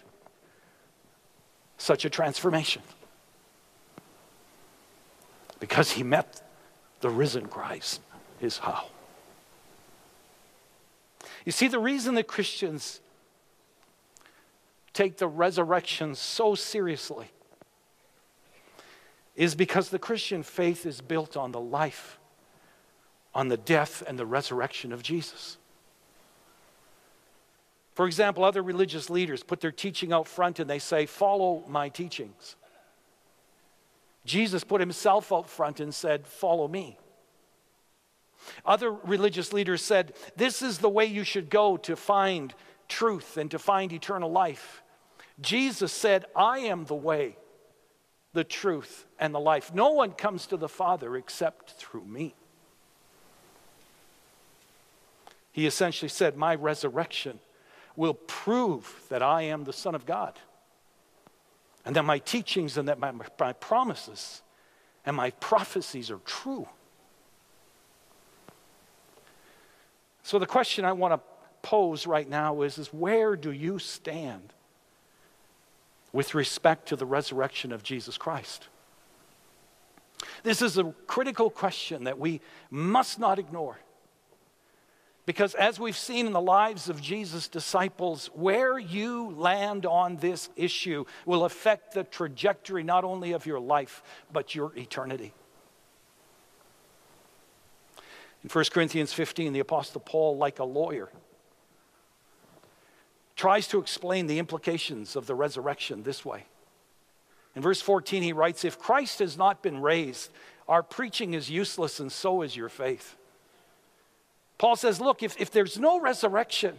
such 1.79 2.05
a 2.05 2.11
transformation? 2.11 2.81
Because 5.59 5.91
he 5.91 6.05
met 6.05 6.43
the 7.01 7.11
risen 7.11 7.47
Christ, 7.47 8.03
is 8.41 8.59
how. 8.59 8.87
You 11.45 11.51
see, 11.51 11.67
the 11.67 11.81
reason 11.81 12.15
that 12.15 12.29
Christians 12.29 13.01
take 14.93 15.17
the 15.17 15.27
resurrection 15.27 16.15
so 16.15 16.55
seriously 16.55 17.33
is 19.35 19.57
because 19.57 19.89
the 19.89 19.99
Christian 19.99 20.45
faith 20.45 20.87
is 20.87 21.01
built 21.01 21.37
on 21.37 21.51
the 21.51 21.61
life, 21.61 22.21
on 23.35 23.49
the 23.49 23.57
death, 23.57 24.05
and 24.07 24.17
the 24.17 24.25
resurrection 24.25 24.93
of 24.93 25.03
Jesus. 25.03 25.59
For 27.97 28.07
example, 28.07 28.45
other 28.45 28.63
religious 28.63 29.09
leaders 29.09 29.43
put 29.43 29.63
their 29.63 29.73
teaching 29.73 30.13
out 30.13 30.29
front 30.29 30.61
and 30.61 30.69
they 30.69 30.79
say, 30.79 31.07
Follow 31.07 31.65
my 31.67 31.89
teachings. 31.89 32.55
Jesus 34.27 34.65
put 34.65 34.83
himself 34.83 35.33
out 35.33 35.49
front 35.49 35.81
and 35.81 35.95
said, 35.95 36.27
Follow 36.27 36.69
me. 36.69 36.99
Other 38.67 38.93
religious 38.93 39.55
leaders 39.55 39.81
said, 39.81 40.13
This 40.37 40.61
is 40.61 40.77
the 40.77 40.91
way 40.91 41.07
you 41.07 41.25
should 41.25 41.49
go 41.49 41.79
to 41.79 41.97
find 41.97 42.53
truth 42.87 43.39
and 43.39 43.51
to 43.51 43.59
find 43.59 43.91
eternal 43.95 44.31
life. 44.31 44.83
Jesus 45.41 45.91
said, 45.91 46.27
I 46.37 46.59
am 46.59 46.85
the 46.85 46.95
way, 46.95 47.39
the 48.35 48.45
truth, 48.45 49.07
and 49.19 49.35
the 49.35 49.41
life. 49.41 49.73
No 49.73 49.93
one 49.93 50.13
comes 50.13 50.47
to 50.49 50.59
the 50.59 50.69
Father 50.69 51.17
except 51.17 51.71
through 51.71 52.05
me. 52.05 52.35
He 55.51 55.65
essentially 55.65 56.11
said, 56.11 56.37
My 56.37 56.55
resurrection 56.55 57.41
will 57.97 58.15
prove 58.15 59.03
that 59.09 59.23
I 59.23 59.43
am 59.43 59.65
the 59.65 59.73
Son 59.73 59.95
of 59.95 60.07
God, 60.07 60.39
and 61.85 61.97
that 61.97 62.05
my 62.05 62.19
teachings 62.19 62.77
and 62.77 62.89
that 62.89 62.99
my, 62.99 63.13
my 63.13 63.53
promises 63.55 64.43
and 65.05 65.17
my 65.17 65.31
prophecies 65.31 66.11
are 66.11 66.21
true. 66.25 66.69
So, 70.23 70.39
the 70.39 70.47
question 70.47 70.85
I 70.85 70.93
want 70.93 71.15
to 71.15 71.21
pose 71.63 72.07
right 72.07 72.29
now 72.29 72.63
is, 72.63 72.79
is 72.79 72.89
where 72.89 73.37
do 73.37 73.53
you 73.53 73.79
stand 73.79 74.53
with 76.13 76.35
respect 76.35 76.89
to 76.89 76.97
the 76.97 77.07
resurrection 77.07 77.73
of 77.73 77.83
Jesus 77.83 78.19
Christ? 78.19 78.69
This 80.43 80.63
is 80.63 80.79
a 80.79 80.95
critical 81.07 81.51
question 81.51 82.05
that 82.05 82.19
we 82.19 82.41
must 82.71 83.19
not 83.19 83.39
ignore. 83.39 83.79
Because 85.27 85.55
as 85.55 85.81
we've 85.81 85.97
seen 85.97 86.27
in 86.27 86.33
the 86.33 86.41
lives 86.41 86.89
of 86.89 87.03
Jesus' 87.03 87.49
disciples, 87.49 88.31
where 88.33 88.79
you 88.79 89.33
land 89.33 89.85
on 89.85 90.17
this 90.19 90.49
issue 90.55 91.05
will 91.27 91.45
affect 91.45 91.95
the 91.95 92.05
trajectory 92.05 92.85
not 92.85 93.03
only 93.03 93.33
of 93.33 93.45
your 93.45 93.59
life, 93.59 94.05
but 94.33 94.55
your 94.55 94.73
eternity. 94.77 95.35
In 98.45 98.51
1 98.51 98.65
Corinthians 98.71 99.13
15, 99.13 99.53
the 99.53 99.59
Apostle 99.59 100.01
Paul, 100.01 100.37
like 100.37 100.61
a 100.61 100.65
lawyer, 100.65 101.11
tries 103.35 103.67
to 103.69 103.81
explain 103.81 104.29
the 104.29 104.39
implications 104.39 105.17
of 105.17 105.27
the 105.27 105.35
resurrection 105.35 106.05
this 106.05 106.25
way. 106.25 106.47
In 107.57 107.63
verse 107.63 107.81
14, 107.81 108.23
he 108.23 108.33
writes, 108.33 108.65
If 108.65 108.79
Christ 108.79 109.19
has 109.19 109.37
not 109.37 109.61
been 109.61 109.83
raised, 109.83 110.31
our 110.69 110.85
preaching 110.85 111.35
is 111.35 111.51
useless, 111.51 111.99
and 111.99 112.13
so 112.13 112.43
is 112.43 112.57
your 112.57 112.69
faith. 112.69 113.17
Paul 114.59 114.77
says, 114.77 115.01
Look, 115.01 115.23
if, 115.23 115.41
if 115.41 115.51
there's 115.51 115.79
no 115.79 116.01
resurrection, 116.01 116.77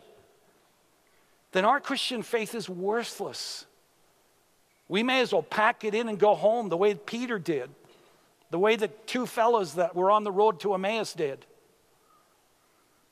then 1.51 1.65
our 1.65 1.79
Christian 1.79 2.23
faith 2.23 2.55
is 2.55 2.69
worthless. 2.69 3.65
We 4.89 5.03
may 5.03 5.21
as 5.21 5.33
well 5.33 5.43
pack 5.43 5.83
it 5.83 5.93
in 5.93 6.07
and 6.07 6.17
go 6.17 6.35
home 6.35 6.69
the 6.69 6.77
way 6.77 6.95
Peter 6.95 7.39
did, 7.39 7.69
the 8.49 8.59
way 8.59 8.75
the 8.75 8.87
two 8.87 9.25
fellows 9.25 9.75
that 9.75 9.95
were 9.95 10.11
on 10.11 10.23
the 10.23 10.31
road 10.31 10.59
to 10.61 10.73
Emmaus 10.73 11.13
did. 11.13 11.45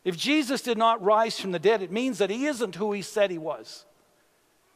If 0.04 0.16
Jesus 0.18 0.62
did 0.62 0.78
not 0.78 1.04
rise 1.04 1.40
from 1.40 1.52
the 1.52 1.60
dead, 1.60 1.82
it 1.82 1.92
means 1.92 2.20
that 2.20 2.30
he 2.30 2.46
isn't 2.46 2.76
who 2.76 2.92
he 2.92 3.02
said 3.02 3.32
he 3.32 3.40
was, 3.40 3.86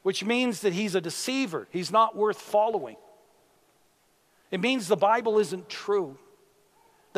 which 0.01 0.23
means 0.23 0.61
that 0.61 0.73
he's 0.73 0.95
a 0.95 1.01
deceiver. 1.01 1.67
He's 1.71 1.91
not 1.91 2.15
worth 2.15 2.41
following. 2.41 2.97
It 4.51 4.59
means 4.59 4.87
the 4.87 4.97
Bible 4.97 5.37
isn't 5.37 5.69
true. 5.69 6.17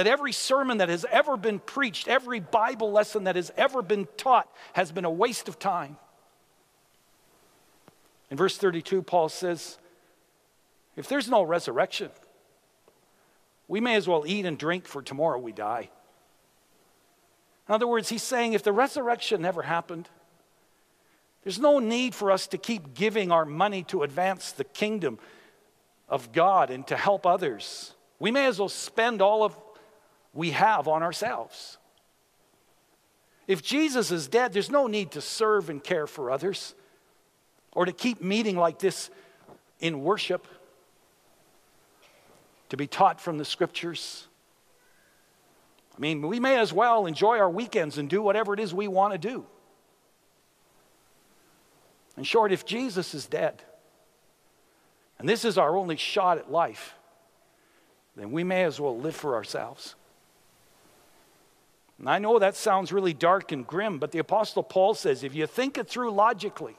That 0.01 0.07
every 0.07 0.31
sermon 0.31 0.79
that 0.79 0.89
has 0.89 1.05
ever 1.11 1.37
been 1.37 1.59
preached, 1.59 2.07
every 2.07 2.39
Bible 2.39 2.91
lesson 2.91 3.25
that 3.25 3.35
has 3.35 3.51
ever 3.55 3.83
been 3.83 4.07
taught, 4.17 4.49
has 4.73 4.91
been 4.91 5.05
a 5.05 5.11
waste 5.11 5.47
of 5.47 5.59
time. 5.59 5.95
In 8.31 8.35
verse 8.35 8.57
32, 8.57 9.03
Paul 9.03 9.29
says, 9.29 9.77
If 10.95 11.07
there's 11.07 11.29
no 11.29 11.43
resurrection, 11.43 12.09
we 13.67 13.79
may 13.79 13.93
as 13.93 14.07
well 14.07 14.23
eat 14.25 14.47
and 14.47 14.57
drink, 14.57 14.87
for 14.87 15.03
tomorrow 15.03 15.37
we 15.37 15.51
die. 15.51 15.91
In 17.69 17.75
other 17.75 17.85
words, 17.85 18.09
he's 18.09 18.23
saying 18.23 18.53
if 18.53 18.63
the 18.63 18.73
resurrection 18.73 19.43
never 19.43 19.61
happened, 19.61 20.09
there's 21.43 21.59
no 21.59 21.77
need 21.77 22.15
for 22.15 22.31
us 22.31 22.47
to 22.47 22.57
keep 22.57 22.95
giving 22.95 23.31
our 23.31 23.45
money 23.45 23.83
to 23.83 24.01
advance 24.01 24.51
the 24.51 24.63
kingdom 24.63 25.19
of 26.09 26.31
God 26.31 26.71
and 26.71 26.87
to 26.87 26.97
help 26.97 27.27
others. 27.27 27.93
We 28.17 28.31
may 28.31 28.47
as 28.47 28.57
well 28.57 28.67
spend 28.67 29.21
all 29.21 29.43
of 29.43 29.55
we 30.33 30.51
have 30.51 30.87
on 30.87 31.03
ourselves. 31.03 31.77
If 33.47 33.61
Jesus 33.61 34.11
is 34.11 34.27
dead, 34.27 34.53
there's 34.53 34.69
no 34.69 34.87
need 34.87 35.11
to 35.11 35.21
serve 35.21 35.69
and 35.69 35.83
care 35.83 36.07
for 36.07 36.31
others 36.31 36.73
or 37.73 37.85
to 37.85 37.91
keep 37.91 38.21
meeting 38.21 38.57
like 38.57 38.79
this 38.79 39.09
in 39.79 40.03
worship, 40.03 40.47
to 42.69 42.77
be 42.77 42.87
taught 42.87 43.19
from 43.19 43.37
the 43.37 43.45
scriptures. 43.45 44.27
I 45.97 45.99
mean, 45.99 46.21
we 46.21 46.39
may 46.39 46.59
as 46.59 46.71
well 46.71 47.05
enjoy 47.05 47.39
our 47.39 47.49
weekends 47.49 47.97
and 47.97 48.09
do 48.09 48.21
whatever 48.21 48.53
it 48.53 48.59
is 48.59 48.73
we 48.73 48.87
want 48.87 49.13
to 49.13 49.17
do. 49.17 49.45
In 52.17 52.23
short, 52.23 52.51
if 52.51 52.65
Jesus 52.65 53.13
is 53.13 53.25
dead, 53.25 53.63
and 55.17 55.27
this 55.27 55.45
is 55.45 55.57
our 55.57 55.75
only 55.75 55.97
shot 55.97 56.37
at 56.37 56.51
life, 56.51 56.95
then 58.15 58.31
we 58.31 58.43
may 58.43 58.63
as 58.63 58.79
well 58.79 58.97
live 58.97 59.15
for 59.15 59.35
ourselves. 59.35 59.95
And 62.01 62.09
I 62.09 62.17
know 62.17 62.39
that 62.39 62.55
sounds 62.55 62.91
really 62.91 63.13
dark 63.13 63.51
and 63.51 63.65
grim, 63.65 63.99
but 63.99 64.11
the 64.11 64.17
Apostle 64.17 64.63
Paul 64.63 64.95
says 64.95 65.23
if 65.23 65.35
you 65.35 65.45
think 65.45 65.77
it 65.77 65.87
through 65.87 66.09
logically, 66.09 66.75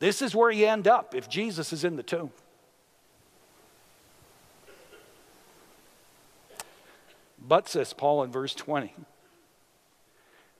this 0.00 0.20
is 0.20 0.34
where 0.34 0.50
you 0.50 0.66
end 0.66 0.88
up 0.88 1.14
if 1.14 1.28
Jesus 1.28 1.72
is 1.72 1.84
in 1.84 1.94
the 1.94 2.02
tomb. 2.02 2.32
But, 7.46 7.68
says 7.68 7.92
Paul 7.92 8.24
in 8.24 8.32
verse 8.32 8.56
20, 8.56 8.92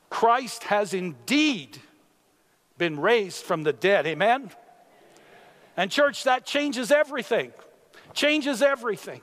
Christ 0.09 0.62
has 0.64 0.94
indeed 0.94 1.79
been 2.79 3.01
raised 3.01 3.42
from 3.42 3.64
the 3.64 3.73
dead. 3.73 4.07
Amen? 4.07 4.53
And, 5.77 5.90
church, 5.90 6.23
that 6.25 6.46
changes 6.46 6.92
everything. 6.92 7.53
Changes 8.14 8.62
everything. 8.62 9.20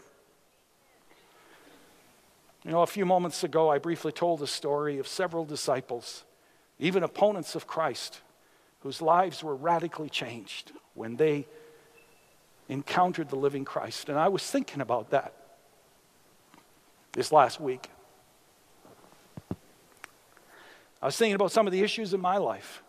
You 2.67 2.73
know, 2.73 2.81
a 2.81 2.87
few 2.87 3.05
moments 3.05 3.45
ago, 3.45 3.69
I 3.69 3.77
briefly 3.77 4.11
told 4.11 4.41
the 4.41 4.47
story 4.47 4.97
of 4.97 5.07
several 5.07 5.45
disciples, 5.45 6.25
even 6.79 7.01
opponents 7.01 7.55
of 7.55 7.65
Christ, 7.65 8.19
whose 8.81 9.01
lives 9.01 9.41
were 9.41 9.55
radically 9.55 10.09
changed 10.09 10.73
when 10.93 11.15
they 11.15 11.47
encountered 12.67 13.29
the 13.29 13.37
living 13.37 13.63
Christ. 13.63 14.09
And 14.09 14.19
I 14.19 14.27
was 14.27 14.43
thinking 14.43 14.81
about 14.81 15.11
that 15.11 15.33
this 17.13 17.31
last 17.31 17.61
week. 17.61 17.89
I 21.01 21.05
was 21.05 21.15
thinking 21.15 21.35
about 21.35 21.53
some 21.53 21.67
of 21.67 21.71
the 21.71 21.83
issues 21.83 22.13
in 22.13 22.19
my 22.19 22.35
life. 22.35 22.83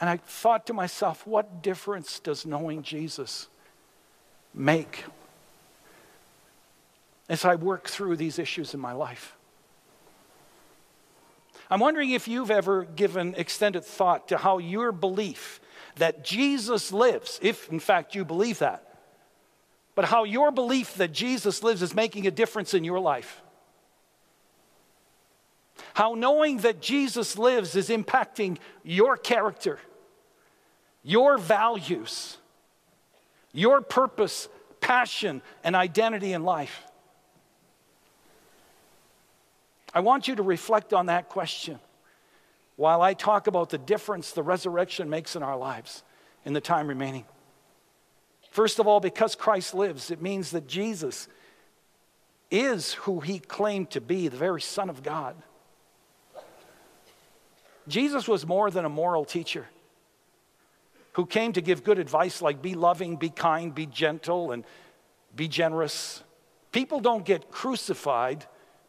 And 0.00 0.10
I 0.10 0.16
thought 0.16 0.66
to 0.66 0.74
myself, 0.74 1.24
what 1.24 1.62
difference 1.62 2.18
does 2.18 2.44
knowing 2.44 2.82
Jesus 2.82 3.46
make 4.54 5.04
as 7.28 7.44
I 7.44 7.56
work 7.56 7.88
through 7.88 8.16
these 8.16 8.38
issues 8.38 8.74
in 8.74 8.80
my 8.80 8.92
life? 8.92 9.36
I'm 11.70 11.80
wondering 11.80 12.10
if 12.10 12.28
you've 12.28 12.50
ever 12.50 12.84
given 12.84 13.34
extended 13.36 13.84
thought 13.84 14.28
to 14.28 14.38
how 14.38 14.58
your 14.58 14.90
belief 14.92 15.60
that 15.96 16.24
Jesus 16.24 16.92
lives, 16.92 17.38
if 17.42 17.68
in 17.68 17.80
fact 17.80 18.14
you 18.14 18.24
believe 18.24 18.60
that, 18.60 18.84
but 19.94 20.06
how 20.06 20.24
your 20.24 20.50
belief 20.50 20.94
that 20.94 21.12
Jesus 21.12 21.62
lives 21.62 21.82
is 21.82 21.94
making 21.94 22.26
a 22.26 22.30
difference 22.30 22.72
in 22.72 22.84
your 22.84 23.00
life. 23.00 23.42
How 25.94 26.14
knowing 26.14 26.58
that 26.58 26.80
Jesus 26.80 27.36
lives 27.36 27.74
is 27.74 27.88
impacting 27.88 28.58
your 28.84 29.16
character, 29.16 29.78
your 31.02 31.36
values, 31.36 32.36
your 33.52 33.80
purpose, 33.80 34.48
passion, 34.80 35.42
and 35.64 35.74
identity 35.74 36.32
in 36.32 36.44
life. 36.44 36.84
I 39.94 40.00
want 40.00 40.28
you 40.28 40.36
to 40.36 40.42
reflect 40.42 40.92
on 40.92 41.06
that 41.06 41.28
question 41.28 41.78
while 42.76 43.02
I 43.02 43.14
talk 43.14 43.46
about 43.46 43.70
the 43.70 43.78
difference 43.78 44.32
the 44.32 44.42
resurrection 44.42 45.10
makes 45.10 45.34
in 45.34 45.42
our 45.42 45.56
lives 45.56 46.02
in 46.44 46.52
the 46.52 46.60
time 46.60 46.86
remaining. 46.86 47.24
First 48.50 48.78
of 48.78 48.86
all, 48.86 49.00
because 49.00 49.34
Christ 49.34 49.74
lives, 49.74 50.10
it 50.10 50.22
means 50.22 50.50
that 50.52 50.66
Jesus 50.66 51.28
is 52.50 52.94
who 52.94 53.20
he 53.20 53.38
claimed 53.38 53.90
to 53.90 54.00
be, 54.00 54.28
the 54.28 54.36
very 54.36 54.60
Son 54.60 54.88
of 54.88 55.02
God. 55.02 55.36
Jesus 57.88 58.28
was 58.28 58.46
more 58.46 58.70
than 58.70 58.84
a 58.84 58.88
moral 58.88 59.24
teacher 59.24 59.66
who 61.18 61.26
came 61.26 61.52
to 61.52 61.60
give 61.60 61.82
good 61.82 61.98
advice 61.98 62.40
like 62.40 62.62
be 62.62 62.76
loving, 62.76 63.16
be 63.16 63.28
kind, 63.28 63.74
be 63.74 63.86
gentle, 63.86 64.52
and 64.52 64.64
be 65.34 65.48
generous. 65.48 66.22
People 66.70 67.00
don't 67.00 67.24
get 67.24 67.50
crucified 67.50 68.46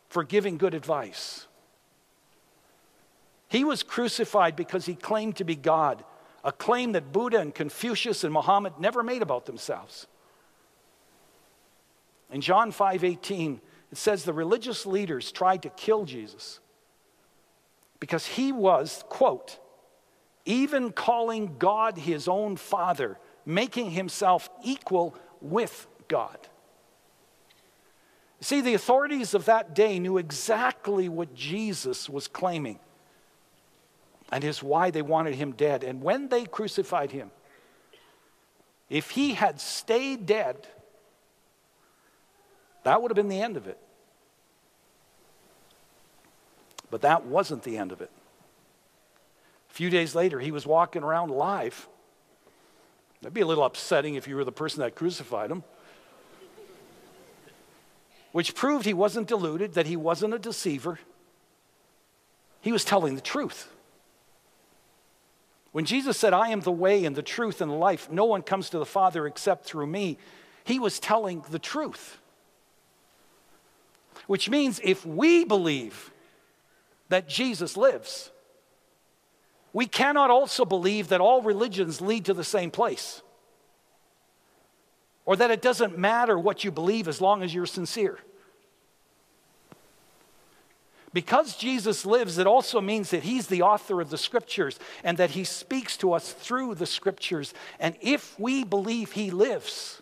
for 0.09 0.23
giving 0.23 0.55
good 0.59 0.75
advice. 0.75 1.47
He 3.47 3.63
was 3.63 3.81
crucified 3.81 4.55
because 4.55 4.85
he 4.85 4.93
claimed 4.93 5.37
to 5.37 5.43
be 5.43 5.55
God, 5.55 6.03
a 6.43 6.51
claim 6.51 6.91
that 6.91 7.11
Buddha 7.11 7.39
and 7.39 7.53
Confucius 7.53 8.23
and 8.23 8.31
Muhammad 8.31 8.73
never 8.79 9.01
made 9.01 9.23
about 9.23 9.47
themselves. 9.47 10.05
In 12.29 12.41
John 12.41 12.71
5:18, 12.71 13.59
it 13.91 13.97
says 13.97 14.23
the 14.23 14.33
religious 14.33 14.85
leaders 14.85 15.31
tried 15.31 15.63
to 15.63 15.69
kill 15.71 16.05
Jesus 16.05 16.59
because 17.99 18.27
he 18.27 18.51
was, 18.51 19.03
quote, 19.09 19.57
even 20.45 20.91
calling 20.91 21.55
God 21.59 21.97
his 21.97 22.27
own 22.27 22.55
father, 22.55 23.17
making 23.45 23.91
himself 23.91 24.49
equal 24.63 25.15
with 25.41 25.87
God. 26.07 26.37
See, 28.41 28.61
the 28.61 28.73
authorities 28.73 29.33
of 29.33 29.45
that 29.45 29.75
day 29.75 29.99
knew 29.99 30.17
exactly 30.17 31.09
what 31.09 31.35
Jesus 31.35 32.09
was 32.09 32.27
claiming 32.27 32.79
and 34.31 34.43
is 34.43 34.63
why 34.63 34.91
they 34.91 35.01
wanted 35.01 35.35
him 35.35 35.51
dead. 35.51 35.83
And 35.83 36.01
when 36.01 36.29
they 36.29 36.45
crucified 36.45 37.11
him, 37.11 37.31
if 38.89 39.11
he 39.11 39.33
had 39.33 39.59
stayed 39.59 40.25
dead, 40.25 40.67
that 42.83 43.01
would 43.01 43.11
have 43.11 43.15
been 43.15 43.27
the 43.27 43.41
end 43.41 43.57
of 43.57 43.67
it. 43.67 43.77
But 46.89 47.01
that 47.01 47.25
wasn't 47.25 47.63
the 47.63 47.77
end 47.77 47.91
of 47.91 48.01
it. 48.01 48.09
Few 49.79 49.89
days 49.89 50.13
later, 50.13 50.41
he 50.41 50.51
was 50.51 50.67
walking 50.67 51.03
around 51.03 51.29
alive. 51.29 51.87
That'd 53.21 53.33
be 53.33 53.39
a 53.39 53.45
little 53.45 53.63
upsetting 53.63 54.15
if 54.15 54.27
you 54.27 54.35
were 54.35 54.43
the 54.43 54.51
person 54.51 54.81
that 54.81 54.93
crucified 54.93 55.49
him 55.49 55.63
which 58.33 58.55
proved 58.55 58.85
he 58.85 58.93
wasn't 58.93 59.29
deluded, 59.29 59.75
that 59.75 59.87
he 59.87 59.95
wasn't 59.95 60.33
a 60.33 60.37
deceiver. 60.37 60.99
He 62.59 62.73
was 62.73 62.83
telling 62.83 63.15
the 63.15 63.21
truth. 63.21 63.73
When 65.71 65.85
Jesus 65.85 66.17
said, 66.17 66.33
I 66.33 66.49
am 66.49 66.59
the 66.59 66.73
way 66.73 67.05
and 67.05 67.15
the 67.15 67.23
truth 67.23 67.61
and 67.61 67.71
the 67.71 67.75
life, 67.75 68.11
no 68.11 68.25
one 68.25 68.41
comes 68.41 68.69
to 68.71 68.79
the 68.79 68.85
Father 68.85 69.25
except 69.25 69.63
through 69.63 69.87
me, 69.87 70.17
he 70.65 70.77
was 70.77 70.99
telling 70.99 71.41
the 71.51 71.57
truth. 71.57 72.19
Which 74.27 74.49
means 74.49 74.81
if 74.83 75.05
we 75.05 75.45
believe 75.45 76.11
that 77.07 77.29
Jesus 77.29 77.77
lives, 77.77 78.29
we 79.73 79.85
cannot 79.85 80.29
also 80.29 80.65
believe 80.65 81.09
that 81.09 81.21
all 81.21 81.41
religions 81.41 82.01
lead 82.01 82.25
to 82.25 82.33
the 82.33 82.43
same 82.43 82.71
place 82.71 83.21
or 85.25 85.35
that 85.35 85.51
it 85.51 85.61
doesn't 85.61 85.97
matter 85.97 86.39
what 86.39 86.63
you 86.63 86.71
believe 86.71 87.07
as 87.07 87.21
long 87.21 87.43
as 87.43 87.53
you're 87.53 87.67
sincere. 87.67 88.17
Because 91.13 91.55
Jesus 91.55 92.05
lives, 92.05 92.37
it 92.37 92.47
also 92.47 92.81
means 92.81 93.11
that 93.11 93.23
He's 93.23 93.47
the 93.47 93.61
author 93.63 93.99
of 94.01 94.09
the 94.09 94.17
scriptures 94.17 94.79
and 95.03 95.17
that 95.17 95.31
He 95.31 95.43
speaks 95.43 95.97
to 95.97 96.13
us 96.13 96.31
through 96.33 96.75
the 96.75 96.85
scriptures. 96.85 97.53
And 97.79 97.95
if 98.01 98.39
we 98.39 98.63
believe 98.63 99.11
He 99.11 99.31
lives, 99.31 100.01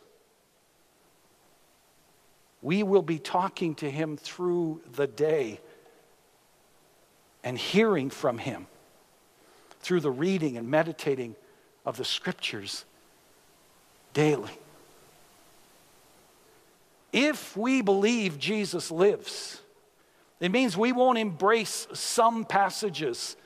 we 2.62 2.84
will 2.84 3.02
be 3.02 3.20
talking 3.20 3.76
to 3.76 3.90
Him 3.90 4.18
through 4.18 4.82
the 4.96 5.08
day 5.08 5.60
and 7.44 7.58
hearing 7.58 8.10
from 8.10 8.38
Him 8.38 8.68
through 9.82 10.02
the 10.02 10.12
reading 10.12 10.58
and 10.58 10.70
meditating 10.70 11.36
of 11.86 11.98
the 11.98 12.06
scriptures 12.06 12.86
daily. 14.14 14.52
If 17.14 17.56
we 17.56 17.82
believe 17.82 18.38
Jesus 18.38 18.92
lives, 18.92 19.62
it 20.40 20.52
means 20.52 20.78
we 20.78 20.92
won't 20.92 21.18
embrace 21.18 21.88
some 21.94 22.46
passages 22.46 23.38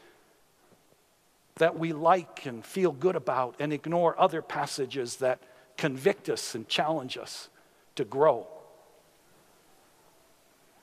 that 1.56 1.78
we 1.78 1.94
like 1.94 2.46
and 2.46 2.66
feel 2.66 2.92
good 2.92 3.16
about 3.16 3.56
and 3.60 3.72
ignore 3.72 4.20
other 4.20 4.42
passages 4.42 5.18
that 5.18 5.40
convict 5.78 6.30
us 6.30 6.56
and 6.56 6.68
challenge 6.68 7.18
us 7.18 7.50
to 7.96 8.04
grow. 8.04 8.48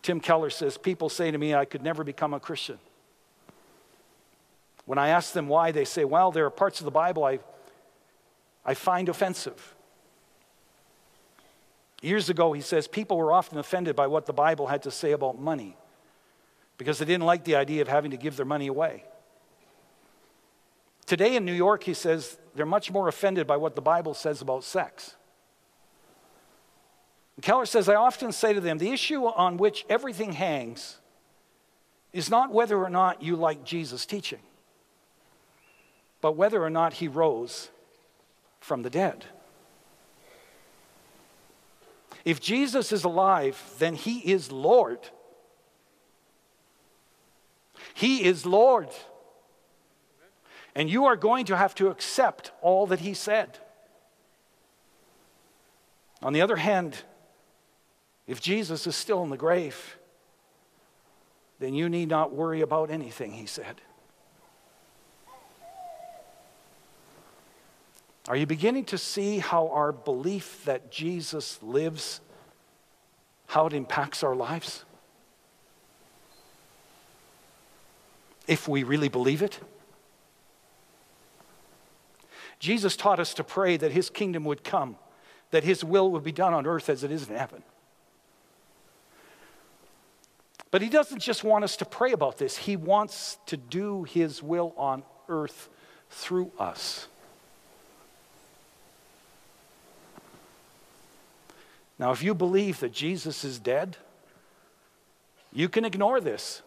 Tim 0.03 0.21
Keller 0.21 0.51
says, 0.51 0.79
People 0.79 1.09
say 1.09 1.31
to 1.31 1.39
me, 1.39 1.55
I 1.55 1.65
could 1.65 1.83
never 1.83 2.05
become 2.05 2.33
a 2.33 2.41
Christian. 2.41 2.79
When 4.89 4.97
I 4.97 5.09
ask 5.09 5.35
them 5.35 5.49
why, 5.49 5.71
they 5.71 5.85
say, 5.85 6.07
Well, 6.07 6.33
there 6.33 6.47
are 6.47 6.51
parts 6.51 6.81
of 6.81 6.87
the 6.87 6.91
Bible 6.91 7.23
I, 7.23 7.41
I 8.65 8.73
find 8.73 9.11
offensive. 9.11 9.75
Years 12.01 12.31
ago, 12.31 12.55
he 12.55 12.63
says, 12.63 12.89
people 12.89 13.19
were 13.19 13.31
often 13.31 13.59
offended 13.59 13.95
by 13.95 14.07
what 14.07 14.25
the 14.25 14.33
Bible 14.33 14.69
had 14.69 14.85
to 14.85 14.91
say 14.91 15.13
about 15.13 15.39
money 15.39 15.77
because 16.79 16.99
they 16.99 17.05
didn't 17.05 17.27
like 17.27 17.45
the 17.45 17.57
idea 17.57 17.83
of 17.83 17.89
having 17.89 18.13
to 18.13 18.17
give 18.17 18.39
their 18.39 18.47
money 18.47 18.67
away. 18.67 19.05
Today 21.05 21.37
in 21.37 21.45
New 21.45 21.53
York, 21.53 21.85
he 21.85 21.93
says, 21.93 22.39
they're 22.55 22.65
much 22.65 22.91
more 22.91 23.09
offended 23.09 23.47
by 23.47 23.59
what 23.59 23.75
the 23.75 23.83
Bible 23.83 24.15
says 24.15 24.41
about 24.41 24.65
sex. 24.65 25.17
And 27.37 27.45
Keller 27.45 27.67
says, 27.67 27.91
I 27.91 27.97
often 27.97 28.33
say 28.33 28.55
to 28.55 28.61
them, 28.61 28.79
the 28.79 28.93
issue 28.93 29.27
on 29.27 29.59
which 29.59 29.85
everything 29.91 30.33
hangs 30.33 30.97
is 32.15 32.31
not 32.31 32.53
whether 32.53 32.83
or 32.83 32.89
not 32.89 33.23
you 33.23 33.37
like 33.37 33.65
Jesus' 33.65 34.07
teaching, 34.07 34.41
but 36.21 36.33
whether 36.33 36.63
or 36.63 36.71
not 36.71 36.95
he 36.95 37.09
rose 37.09 37.71
from 38.61 38.83
the 38.83 38.91
dead. 38.91 39.25
If 42.25 42.41
Jesus 42.41 42.93
is 42.93 43.05
alive, 43.05 43.63
then 43.79 43.95
he 43.95 44.19
is 44.19 44.53
Lord. 44.53 44.99
He 47.95 48.25
is 48.25 48.45
Lord. 48.45 48.89
And 50.75 50.91
you 50.91 51.07
are 51.07 51.17
going 51.17 51.47
to 51.47 51.57
have 51.57 51.75
to 51.77 51.89
accept 51.89 52.53
all 52.61 52.87
that 52.89 53.01
he 53.01 53.15
said. 53.15 53.59
On 56.23 56.33
the 56.33 56.43
other 56.43 56.57
hand, 56.57 57.03
if 58.27 58.41
Jesus 58.41 58.87
is 58.87 58.95
still 58.95 59.23
in 59.23 59.31
the 59.31 59.37
grave, 59.37 59.97
then 61.59 61.75
you 61.75 61.89
need 61.89 62.09
not 62.09 62.33
worry 62.33 62.61
about 62.61 62.91
anything, 62.91 63.33
he 63.33 63.47
said. 63.47 63.81
Are 68.29 68.37
you 68.37 68.45
beginning 68.45 68.85
to 68.87 68.99
see 68.99 69.39
how 69.39 69.69
our 69.69 69.91
belief 69.91 70.63
that 70.67 70.91
Jesus 70.93 71.59
lives, 71.63 72.21
how 73.47 73.67
it 73.67 73.73
impacts 73.73 74.23
our 74.23 74.37
lives? 74.37 74.85
If 78.47 78.69
we 78.69 78.83
really 78.83 79.09
believe 79.09 79.41
it? 79.41 79.59
Jesus 82.59 82.97
taught 82.97 83.19
us 83.19 83.33
to 83.33 83.45
pray 83.45 83.79
that 83.79 83.93
his 83.93 84.11
kingdom 84.11 84.45
would 84.45 84.63
come, 84.63 84.97
that 85.51 85.65
his 85.65 85.83
will 85.83 86.11
would 86.11 86.23
be 86.23 86.33
done 86.33 86.53
on 86.53 86.67
earth 86.67 86.91
as 86.91 87.03
it 87.03 87.11
is 87.11 87.31
in 87.31 87.35
heaven. 87.35 87.63
But 90.71 90.83
he 90.83 90.91
doesn't 90.91 91.21
just 91.21 91.45
want 91.45 91.65
us 91.65 91.79
to 91.79 91.87
pray 91.87 92.13
about 92.13 92.37
this, 92.37 92.59
he 92.59 92.77
wants 92.77 93.39
to 93.47 93.57
do 93.57 94.03
his 94.03 94.43
will 94.43 94.75
on 94.77 95.03
earth 95.31 95.71
through 96.11 96.53
us. 96.59 97.09
Now, 101.99 102.13
if 102.13 102.23
you 102.23 102.35
believe 102.35 102.81
that 102.81 102.93
Jesus 102.93 103.45
is 103.45 103.59
dead, 103.59 103.97
you 105.53 105.69
can 105.69 105.85
ignore 105.85 106.21
this. 106.21 106.63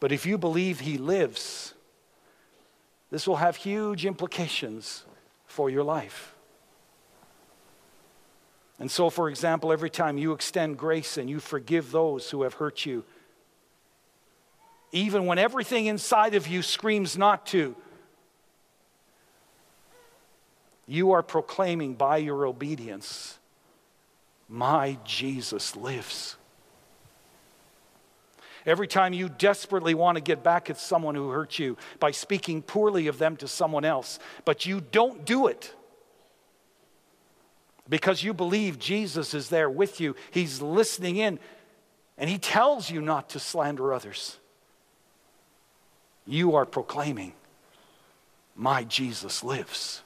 But 0.00 0.12
if 0.12 0.26
you 0.26 0.38
believe 0.38 0.80
he 0.80 0.98
lives, 0.98 1.74
this 3.10 3.26
will 3.26 3.36
have 3.36 3.56
huge 3.56 4.04
implications 4.04 5.04
for 5.46 5.70
your 5.70 5.84
life. 5.84 6.34
And 8.78 8.90
so, 8.90 9.10
for 9.10 9.28
example, 9.28 9.72
every 9.72 9.90
time 9.90 10.18
you 10.18 10.32
extend 10.32 10.78
grace 10.78 11.16
and 11.16 11.28
you 11.28 11.40
forgive 11.40 11.90
those 11.90 12.30
who 12.30 12.42
have 12.42 12.54
hurt 12.54 12.86
you, 12.86 13.04
even 14.92 15.26
when 15.26 15.38
everything 15.38 15.86
inside 15.86 16.34
of 16.34 16.46
you 16.46 16.62
screams 16.62 17.18
not 17.18 17.44
to, 17.46 17.74
you 20.88 21.12
are 21.12 21.22
proclaiming 21.22 21.94
by 21.94 22.16
your 22.16 22.46
obedience, 22.46 23.38
My 24.48 24.96
Jesus 25.04 25.76
lives. 25.76 26.36
Every 28.64 28.88
time 28.88 29.12
you 29.12 29.28
desperately 29.28 29.94
want 29.94 30.16
to 30.16 30.22
get 30.22 30.42
back 30.42 30.68
at 30.70 30.78
someone 30.78 31.14
who 31.14 31.30
hurt 31.30 31.58
you 31.58 31.76
by 32.00 32.10
speaking 32.10 32.62
poorly 32.62 33.06
of 33.06 33.18
them 33.18 33.36
to 33.36 33.48
someone 33.48 33.84
else, 33.84 34.18
but 34.44 34.66
you 34.66 34.80
don't 34.80 35.24
do 35.24 35.46
it 35.46 35.74
because 37.88 38.22
you 38.22 38.34
believe 38.34 38.78
Jesus 38.78 39.34
is 39.34 39.48
there 39.48 39.70
with 39.70 40.00
you, 40.00 40.16
He's 40.30 40.60
listening 40.60 41.16
in, 41.16 41.38
and 42.16 42.28
He 42.28 42.38
tells 42.38 42.90
you 42.90 43.00
not 43.00 43.30
to 43.30 43.38
slander 43.38 43.92
others. 43.92 44.38
You 46.26 46.56
are 46.56 46.66
proclaiming, 46.66 47.32
My 48.56 48.84
Jesus 48.84 49.44
lives. 49.44 50.02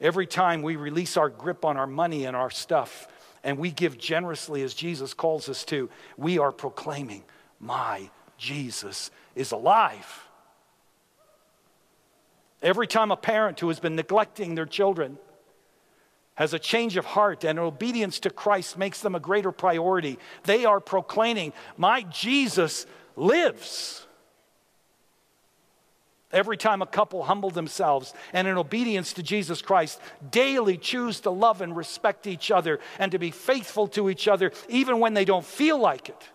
Every 0.00 0.26
time 0.26 0.62
we 0.62 0.76
release 0.76 1.16
our 1.16 1.28
grip 1.28 1.64
on 1.64 1.76
our 1.76 1.86
money 1.86 2.24
and 2.24 2.36
our 2.36 2.50
stuff, 2.50 3.06
and 3.44 3.58
we 3.58 3.70
give 3.70 3.98
generously 3.98 4.62
as 4.62 4.74
Jesus 4.74 5.14
calls 5.14 5.48
us 5.48 5.64
to, 5.66 5.90
we 6.16 6.38
are 6.38 6.52
proclaiming, 6.52 7.24
My 7.58 8.10
Jesus 8.38 9.10
is 9.34 9.52
alive. 9.52 10.26
Every 12.62 12.86
time 12.86 13.10
a 13.10 13.16
parent 13.16 13.60
who 13.60 13.68
has 13.68 13.80
been 13.80 13.96
neglecting 13.96 14.54
their 14.54 14.66
children 14.66 15.18
has 16.34 16.54
a 16.54 16.58
change 16.58 16.96
of 16.96 17.04
heart 17.04 17.44
and 17.44 17.58
obedience 17.58 18.20
to 18.20 18.30
Christ 18.30 18.78
makes 18.78 19.00
them 19.00 19.14
a 19.14 19.20
greater 19.20 19.52
priority, 19.52 20.18
they 20.44 20.64
are 20.64 20.80
proclaiming, 20.80 21.52
My 21.76 22.02
Jesus 22.02 22.86
lives. 23.16 24.06
Every 26.32 26.56
time 26.56 26.80
a 26.80 26.86
couple 26.86 27.24
humble 27.24 27.50
themselves 27.50 28.14
and 28.32 28.46
in 28.46 28.56
obedience 28.56 29.14
to 29.14 29.22
Jesus 29.22 29.62
Christ 29.62 30.00
daily 30.30 30.76
choose 30.76 31.20
to 31.20 31.30
love 31.30 31.60
and 31.60 31.76
respect 31.76 32.26
each 32.26 32.52
other 32.52 32.78
and 33.00 33.10
to 33.12 33.18
be 33.18 33.32
faithful 33.32 33.88
to 33.88 34.08
each 34.08 34.28
other, 34.28 34.52
even 34.68 35.00
when 35.00 35.14
they 35.14 35.24
don't 35.24 35.44
feel 35.44 35.78
like 35.78 36.08
it 36.08 36.28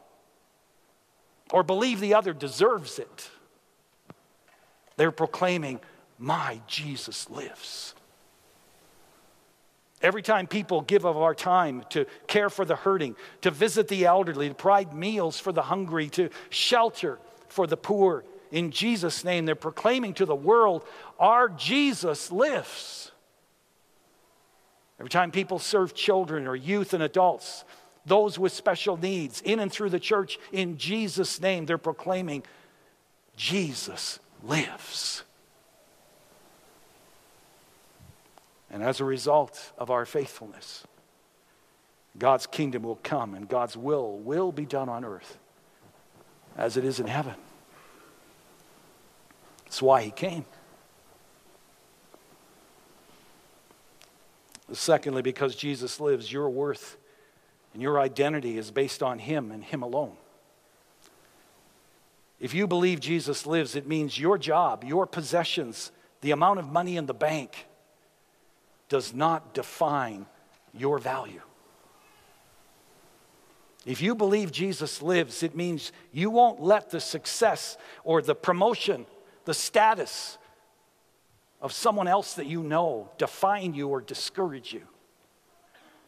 or 1.51 1.63
believe 1.63 2.01
the 2.01 2.13
other 2.13 2.33
deserves 2.33 2.99
it, 2.99 3.29
they're 4.97 5.11
proclaiming, 5.11 5.79
My 6.17 6.59
Jesus 6.67 7.29
lives. 7.29 7.95
Every 10.01 10.21
time 10.21 10.45
people 10.45 10.81
give 10.81 11.05
of 11.05 11.17
our 11.17 11.33
time 11.33 11.83
to 11.89 12.05
care 12.27 12.49
for 12.49 12.65
the 12.65 12.75
hurting, 12.75 13.15
to 13.41 13.49
visit 13.49 13.87
the 13.87 14.05
elderly, 14.05 14.49
to 14.49 14.55
provide 14.55 14.93
meals 14.93 15.39
for 15.39 15.53
the 15.53 15.61
hungry, 15.61 16.09
to 16.09 16.29
shelter 16.49 17.17
for 17.47 17.65
the 17.65 17.77
poor, 17.77 18.25
in 18.55 18.71
Jesus' 18.71 19.25
name. 19.25 19.45
They're 19.45 19.53
proclaiming 19.53 20.13
to 20.13 20.25
the 20.25 20.33
world, 20.33 20.85
Our 21.19 21.49
Jesus 21.49 22.31
lives. 22.31 23.11
Every 24.97 25.09
time 25.09 25.29
people 25.29 25.59
serve 25.59 25.93
children 25.93 26.47
or 26.47 26.55
youth 26.55 26.93
and 26.93 27.03
adults, 27.03 27.65
those 28.05 28.39
with 28.39 28.53
special 28.53 28.95
needs, 28.95 29.41
in 29.41 29.59
and 29.59 29.69
through 29.69 29.89
the 29.89 29.99
church, 29.99 30.39
in 30.53 30.77
Jesus' 30.77 31.41
name, 31.41 31.65
they're 31.65 31.77
proclaiming, 31.77 32.43
Jesus 33.35 34.19
lives. 34.41 35.23
And 38.71 38.81
as 38.81 39.01
a 39.01 39.05
result 39.05 39.73
of 39.77 39.91
our 39.91 40.05
faithfulness, 40.05 40.85
God's 42.17 42.47
kingdom 42.47 42.83
will 42.83 42.99
come 43.03 43.33
and 43.33 43.49
God's 43.49 43.75
will 43.75 44.17
will 44.17 44.53
be 44.53 44.65
done 44.65 44.87
on 44.87 45.03
earth 45.03 45.37
as 46.55 46.77
it 46.77 46.85
is 46.85 47.01
in 47.01 47.07
heaven. 47.07 47.35
That's 49.75 49.81
why 49.81 50.03
he 50.03 50.11
came. 50.11 50.45
Secondly, 54.71 55.21
because 55.21 55.53
Jesus 55.53 55.99
lives, 55.99 56.31
your 56.31 56.49
worth 56.49 56.95
and 57.73 57.81
your 57.81 57.99
identity 57.99 58.57
is 58.57 58.71
based 58.71 59.03
on 59.03 59.19
him 59.19 59.51
and 59.51 59.61
him 59.61 59.83
alone. 59.83 60.15
If 62.39 62.53
you 62.53 62.67
believe 62.67 63.01
Jesus 63.01 63.45
lives, 63.45 63.75
it 63.75 63.85
means 63.85 64.17
your 64.17 64.37
job, 64.37 64.85
your 64.85 65.05
possessions, 65.05 65.91
the 66.21 66.31
amount 66.31 66.59
of 66.59 66.71
money 66.71 66.95
in 66.95 67.05
the 67.05 67.13
bank 67.13 67.67
does 68.87 69.13
not 69.13 69.53
define 69.53 70.25
your 70.73 70.99
value. 70.99 71.41
If 73.85 74.01
you 74.01 74.15
believe 74.15 74.53
Jesus 74.53 75.01
lives, 75.01 75.43
it 75.43 75.53
means 75.53 75.91
you 76.13 76.29
won't 76.29 76.61
let 76.61 76.91
the 76.91 77.01
success 77.01 77.77
or 78.05 78.21
the 78.21 78.35
promotion 78.35 79.05
the 79.45 79.53
status 79.53 80.37
of 81.61 81.71
someone 81.71 82.07
else 82.07 82.33
that 82.33 82.45
you 82.45 82.61
know 82.61 83.09
define 83.17 83.73
you 83.73 83.87
or 83.87 84.01
discourage 84.01 84.73
you. 84.73 84.81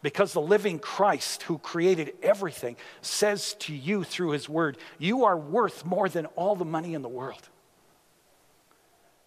Because 0.01 0.33
the 0.33 0.41
living 0.41 0.77
Christ 0.77 1.43
who 1.43 1.57
created 1.57 2.13
everything 2.21 2.75
says 3.01 3.55
to 3.59 3.73
you 3.73 4.03
through 4.03 4.31
his 4.31 4.47
word, 4.47 4.77
you 4.99 5.25
are 5.25 5.37
worth 5.37 5.85
more 5.85 6.07
than 6.07 6.27
all 6.35 6.55
the 6.55 6.65
money 6.65 6.93
in 6.93 7.01
the 7.01 7.09
world. 7.09 7.49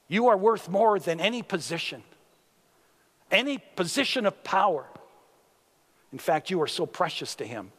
You 0.06 0.28
are 0.28 0.36
worth 0.36 0.68
more 0.68 0.98
than 0.98 1.20
any 1.20 1.42
position, 1.42 2.02
any 3.30 3.58
position 3.58 4.26
of 4.26 4.42
power. 4.44 4.86
In 6.12 6.18
fact, 6.18 6.50
you 6.50 6.60
are 6.62 6.68
so 6.68 6.86
precious 6.86 7.34
to 7.36 7.46
him. 7.46 7.72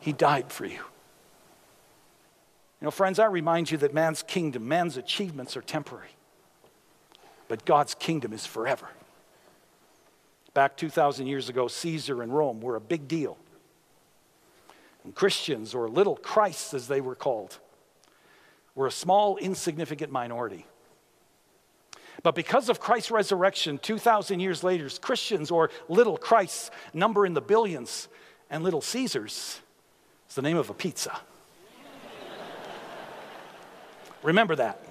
He 0.00 0.12
died 0.12 0.52
for 0.52 0.66
you. 0.66 0.80
You 2.80 2.84
know, 2.84 2.90
friends, 2.90 3.18
I 3.18 3.26
remind 3.26 3.70
you 3.70 3.78
that 3.78 3.94
man's 3.94 4.22
kingdom, 4.22 4.68
man's 4.68 4.96
achievements 4.96 5.56
are 5.56 5.62
temporary, 5.62 6.10
but 7.48 7.64
God's 7.64 7.94
kingdom 7.94 8.32
is 8.32 8.44
forever. 8.44 8.88
Back 10.52 10.76
2,000 10.76 11.26
years 11.26 11.48
ago, 11.48 11.68
Caesar 11.68 12.22
and 12.22 12.34
Rome 12.34 12.60
were 12.60 12.76
a 12.76 12.80
big 12.80 13.08
deal. 13.08 13.38
And 15.04 15.14
Christians, 15.14 15.74
or 15.74 15.88
little 15.88 16.16
Christs 16.16 16.74
as 16.74 16.88
they 16.88 17.00
were 17.00 17.14
called, 17.14 17.58
were 18.74 18.86
a 18.86 18.92
small, 18.92 19.36
insignificant 19.36 20.12
minority. 20.12 20.66
But 22.22 22.34
because 22.34 22.68
of 22.68 22.80
Christ's 22.80 23.10
resurrection, 23.10 23.78
2,000 23.78 24.40
years 24.40 24.64
later, 24.64 24.88
Christians, 25.00 25.50
or 25.50 25.70
little 25.88 26.16
Christs, 26.16 26.70
number 26.92 27.24
in 27.24 27.34
the 27.34 27.40
billions, 27.40 28.08
and 28.50 28.64
little 28.64 28.80
Caesars 28.80 29.60
is 30.28 30.34
the 30.34 30.42
name 30.42 30.56
of 30.56 30.70
a 30.70 30.74
pizza. 30.74 31.20
Remember 34.26 34.56
that. 34.56 34.82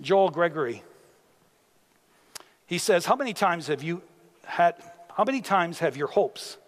Joel 0.00 0.30
Gregory 0.30 0.82
He 2.66 2.78
says, 2.78 3.06
How 3.06 3.14
many 3.14 3.32
times 3.32 3.68
have 3.68 3.84
you 3.84 4.02
had, 4.44 4.74
how 5.16 5.22
many 5.22 5.40
times 5.40 5.78
have 5.78 5.96
your 5.96 6.08
hopes 6.08 6.58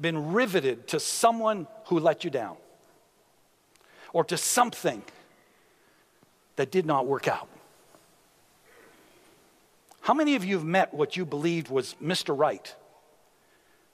been 0.00 0.32
riveted 0.32 0.88
to 0.88 0.98
someone 0.98 1.66
who 1.88 2.00
let 2.00 2.24
you 2.24 2.30
down? 2.30 2.56
Or 4.14 4.24
to 4.24 4.38
something 4.38 5.02
that 6.56 6.70
did 6.70 6.86
not 6.86 7.06
work 7.06 7.28
out? 7.28 7.48
How 10.00 10.14
many 10.14 10.34
of 10.34 10.46
you 10.46 10.56
have 10.56 10.64
met 10.64 10.94
what 10.94 11.14
you 11.14 11.26
believed 11.26 11.68
was 11.68 11.94
Mr. 12.02 12.36
Right, 12.36 12.74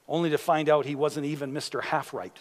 only 0.07 0.29
to 0.29 0.37
find 0.37 0.69
out 0.69 0.85
he 0.85 0.95
wasn't 0.95 1.25
even 1.25 1.51
Mr. 1.51 1.83
Half 1.83 2.13
Right? 2.13 2.39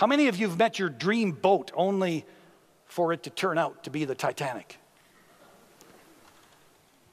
How 0.00 0.06
many 0.06 0.28
of 0.28 0.38
you 0.38 0.48
have 0.48 0.56
met 0.56 0.78
your 0.78 0.88
dream 0.88 1.32
boat 1.32 1.70
only 1.74 2.24
for 2.86 3.12
it 3.12 3.24
to 3.24 3.30
turn 3.30 3.58
out 3.58 3.84
to 3.84 3.90
be 3.90 4.06
the 4.06 4.14
Titanic? 4.14 4.78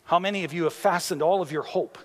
How 0.06 0.20
many 0.20 0.46
of 0.46 0.54
you 0.54 0.64
have 0.64 0.72
fastened 0.72 1.22
all 1.22 1.42
of 1.42 1.52
your 1.52 1.64
hope 1.64 1.98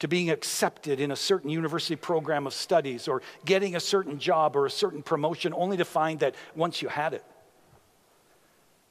to 0.00 0.08
being 0.08 0.30
accepted 0.30 0.98
in 0.98 1.12
a 1.12 1.16
certain 1.16 1.48
university 1.48 1.94
program 1.94 2.44
of 2.44 2.54
studies 2.54 3.06
or 3.06 3.22
getting 3.44 3.76
a 3.76 3.80
certain 3.80 4.18
job 4.18 4.56
or 4.56 4.66
a 4.66 4.70
certain 4.70 5.00
promotion 5.00 5.54
only 5.54 5.76
to 5.76 5.84
find 5.84 6.18
that 6.18 6.34
once 6.56 6.82
you 6.82 6.88
had 6.88 7.14
it, 7.14 7.24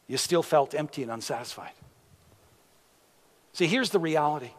you 0.07 0.15
still 0.15 0.41
felt 0.41 0.73
empty 0.73 1.03
and 1.03 1.11
unsatisfied? 1.11 1.73
See, 3.51 3.67
here's 3.67 3.89
the 3.89 3.99
reality 3.99 4.51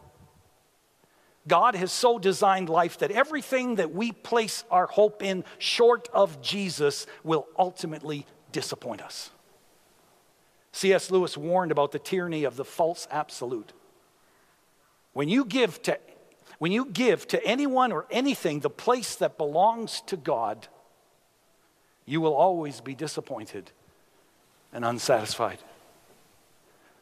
God 1.49 1.75
has 1.75 1.91
so 1.91 2.17
designed 2.17 2.69
life 2.69 2.99
that 2.99 3.11
everything 3.11 3.75
that 3.75 3.91
we 3.91 4.13
place 4.13 4.63
our 4.71 4.87
hope 4.87 5.21
in 5.21 5.43
short 5.57 6.07
of 6.13 6.41
Jesus 6.41 7.05
will 7.25 7.47
ultimately 7.57 8.25
disappoint 8.53 9.01
us. 9.01 9.31
C.S. 10.71 11.11
Lewis 11.11 11.35
warned 11.37 11.71
about 11.71 11.91
the 11.91 11.99
tyranny 11.99 12.45
of 12.45 12.55
the 12.55 12.63
false 12.63 13.07
absolute. 13.11 13.73
When 15.11 15.27
you 15.27 15.43
give 15.43 15.81
to 15.83 15.99
when 16.59 16.71
you 16.73 16.85
give 16.85 17.25
to 17.29 17.43
anyone 17.45 17.91
or 17.93 18.05
anything 18.11 18.59
the 18.59 18.69
place 18.69 19.15
that 19.15 19.37
belongs 19.37 20.01
to 20.07 20.17
God, 20.17 20.67
you 22.05 22.19
will 22.19 22.33
always 22.33 22.81
be 22.81 22.93
disappointed 22.93 23.71
and 24.73 24.83
unsatisfied. 24.83 25.59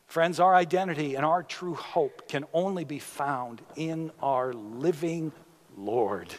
Friends, 0.08 0.40
our 0.40 0.56
identity 0.56 1.16
and 1.16 1.26
our 1.26 1.44
true 1.44 1.76
hope 1.76 2.30
can 2.30 2.46
only 2.54 2.86
be 2.86 2.98
found 2.98 3.62
in 3.76 4.12
our 4.22 4.54
living 4.54 5.34
Lord 5.78 6.34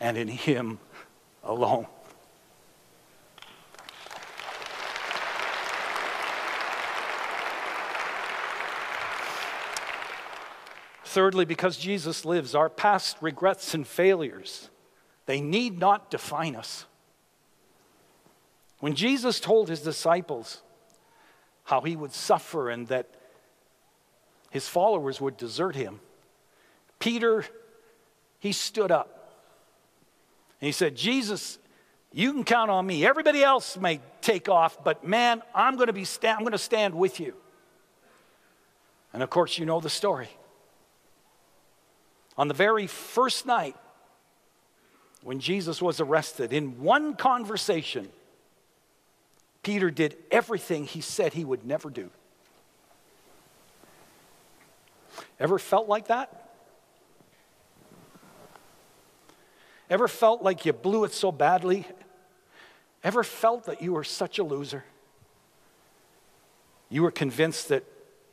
and 0.00 0.18
in 0.18 0.28
Him 0.28 0.80
alone. 1.44 1.86
Thirdly, 11.04 11.46
because 11.46 11.78
Jesus 11.78 12.26
lives, 12.26 12.54
our 12.54 12.68
past 12.68 13.16
regrets 13.22 13.72
and 13.72 13.86
failures, 13.86 14.68
they 15.24 15.40
need 15.40 15.78
not 15.78 16.10
define 16.10 16.54
us. 16.54 16.84
When 18.80 18.94
Jesus 18.94 19.40
told 19.40 19.70
his 19.70 19.80
disciples, 19.80 20.60
how 21.66 21.80
he 21.80 21.96
would 21.96 22.12
suffer 22.12 22.70
and 22.70 22.86
that 22.88 23.08
his 24.50 24.68
followers 24.68 25.20
would 25.20 25.36
desert 25.36 25.74
him. 25.74 26.00
Peter, 26.98 27.44
he 28.38 28.52
stood 28.52 28.90
up 28.90 29.34
and 30.60 30.66
he 30.66 30.72
said, 30.72 30.96
Jesus, 30.96 31.58
you 32.12 32.32
can 32.32 32.44
count 32.44 32.70
on 32.70 32.86
me. 32.86 33.04
Everybody 33.04 33.42
else 33.42 33.76
may 33.76 34.00
take 34.22 34.48
off, 34.48 34.82
but 34.82 35.04
man, 35.04 35.42
I'm 35.54 35.74
going 35.74 35.88
to 35.88 35.92
be 35.92 36.04
sta- 36.04 36.34
I'm 36.34 36.40
going 36.40 36.52
to 36.52 36.58
stand 36.58 36.94
with 36.94 37.20
you. 37.20 37.34
And 39.12 39.22
of 39.22 39.28
course, 39.28 39.58
you 39.58 39.66
know 39.66 39.80
the 39.80 39.90
story. 39.90 40.28
On 42.38 42.46
the 42.46 42.54
very 42.54 42.86
first 42.86 43.44
night 43.44 43.76
when 45.22 45.40
Jesus 45.40 45.82
was 45.82 46.00
arrested, 46.00 46.52
in 46.52 46.80
one 46.80 47.16
conversation, 47.16 48.08
Peter 49.66 49.90
did 49.90 50.16
everything 50.30 50.84
he 50.84 51.00
said 51.00 51.32
he 51.32 51.44
would 51.44 51.66
never 51.66 51.90
do. 51.90 52.08
Ever 55.40 55.58
felt 55.58 55.88
like 55.88 56.06
that? 56.06 56.52
Ever 59.90 60.06
felt 60.06 60.40
like 60.40 60.66
you 60.66 60.72
blew 60.72 61.02
it 61.02 61.12
so 61.12 61.32
badly? 61.32 61.84
Ever 63.02 63.24
felt 63.24 63.64
that 63.64 63.82
you 63.82 63.92
were 63.92 64.04
such 64.04 64.38
a 64.38 64.44
loser? 64.44 64.84
You 66.88 67.02
were 67.02 67.10
convinced 67.10 67.70
that 67.70 67.82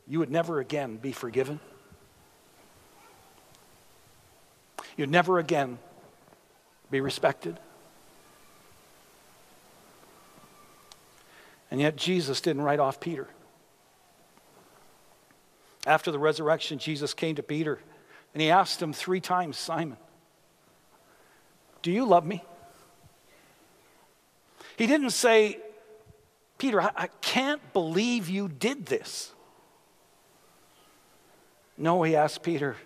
you 0.06 0.20
would 0.20 0.30
never 0.30 0.60
again 0.60 0.98
be 0.98 1.10
forgiven? 1.10 1.58
You'd 4.96 5.10
never 5.10 5.40
again 5.40 5.78
be 6.92 7.00
respected? 7.00 7.58
And 11.74 11.80
yet, 11.80 11.96
Jesus 11.96 12.40
didn't 12.40 12.62
write 12.62 12.78
off 12.78 13.00
Peter. 13.00 13.26
After 15.84 16.12
the 16.12 16.20
resurrection, 16.20 16.78
Jesus 16.78 17.14
came 17.14 17.34
to 17.34 17.42
Peter 17.42 17.80
and 18.32 18.40
he 18.40 18.48
asked 18.48 18.80
him 18.80 18.92
three 18.92 19.18
times 19.18 19.56
Simon, 19.56 19.96
do 21.82 21.90
you 21.90 22.04
love 22.04 22.24
me? 22.24 22.44
He 24.76 24.86
didn't 24.86 25.10
say, 25.10 25.58
Peter, 26.58 26.80
I, 26.80 26.90
I 26.94 27.06
can't 27.20 27.60
believe 27.72 28.28
you 28.28 28.46
did 28.46 28.86
this. 28.86 29.32
No, 31.76 32.04
he 32.04 32.14
asked 32.14 32.44
Peter, 32.44 32.76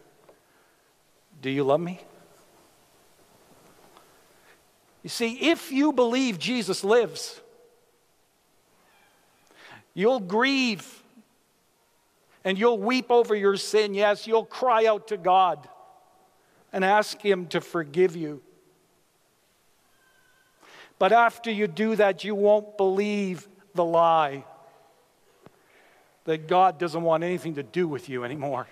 Do 1.43 1.51
you 1.51 1.63
love 1.63 1.81
me? 1.81 2.01
You 5.03 5.11
see, 5.11 5.51
if 5.51 5.71
you 5.71 5.93
believe 5.93 6.39
Jesus 6.39 6.83
lives, 6.83 7.43
You'll 9.99 10.21
grieve 10.21 11.03
and 12.45 12.57
you'll 12.57 12.79
weep 12.79 13.11
over 13.11 13.35
your 13.35 13.57
sin. 13.57 13.95
Yes, 13.95 14.29
you'll 14.29 14.45
cry 14.45 14.87
out 14.87 15.09
to 15.09 15.17
God 15.17 15.69
and 16.73 16.85
ask 16.85 17.21
Him 17.21 17.49
to 17.49 17.61
forgive 17.61 18.15
you. 18.15 18.41
But 21.01 21.11
after 21.11 21.51
you 21.51 21.67
do 21.67 21.97
that, 21.97 22.23
you 22.23 22.37
won't 22.37 22.77
believe 22.77 23.49
the 23.75 23.85
lie 23.85 24.45
that 26.27 26.47
God 26.47 26.79
doesn't 26.79 27.03
want 27.03 27.25
anything 27.25 27.57
to 27.57 27.65
do 27.65 27.89
with 27.89 28.09
you 28.09 28.23
anymore. 28.23 28.69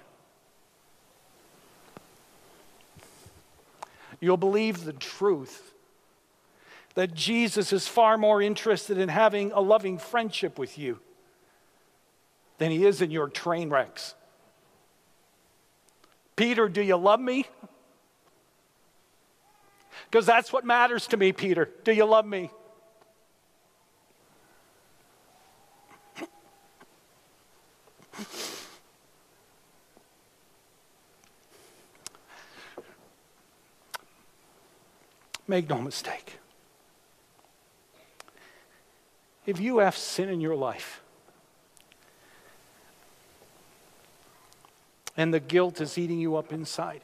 You'll 4.20 4.36
believe 4.36 4.84
the 4.84 4.92
truth 4.92 5.74
that 6.94 7.14
Jesus 7.14 7.72
is 7.72 7.88
far 7.88 8.16
more 8.16 8.40
interested 8.40 8.96
in 8.96 9.08
having 9.08 9.50
a 9.50 9.60
loving 9.60 9.98
friendship 9.98 10.56
with 10.56 10.78
you 10.78 11.00
than 12.58 12.70
he 12.70 12.84
is 12.86 13.02
in 13.02 13.10
your 13.10 13.28
train 13.28 13.70
wrecks. 13.70 14.14
Peter, 16.36 16.68
do 16.68 16.82
you 16.82 16.96
love 16.96 17.20
me? 17.20 17.46
Because 20.10 20.26
that's 20.26 20.52
what 20.52 20.64
matters 20.64 21.06
to 21.08 21.16
me, 21.16 21.32
Peter. 21.32 21.70
Do 21.84 21.92
you 21.92 22.04
love 22.04 22.26
me? 22.26 22.50
Make 35.48 35.68
no 35.68 35.80
mistake. 35.80 36.38
If 39.46 39.60
you 39.60 39.78
have 39.78 39.96
sin 39.96 40.28
in 40.28 40.40
your 40.40 40.56
life, 40.56 41.02
and 45.16 45.32
the 45.32 45.40
guilt 45.40 45.80
is 45.80 45.96
eating 45.96 46.18
you 46.18 46.36
up 46.36 46.52
inside. 46.52 47.00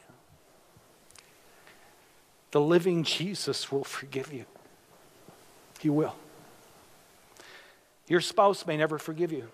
The 2.51 2.61
living 2.61 3.03
Jesus 3.03 3.71
will 3.71 3.83
forgive 3.83 4.31
you. 4.31 4.45
He 5.79 5.89
will. 5.89 6.15
Your 8.07 8.21
spouse 8.21 8.67
may 8.67 8.77
never 8.77 8.99
forgive 8.99 9.31
you. 9.31 9.47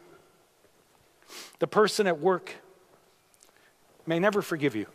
The 1.60 1.68
person 1.68 2.08
at 2.08 2.20
work 2.20 2.56
may 4.06 4.20
never 4.20 4.42
forgive 4.42 4.76
you. 4.76 4.88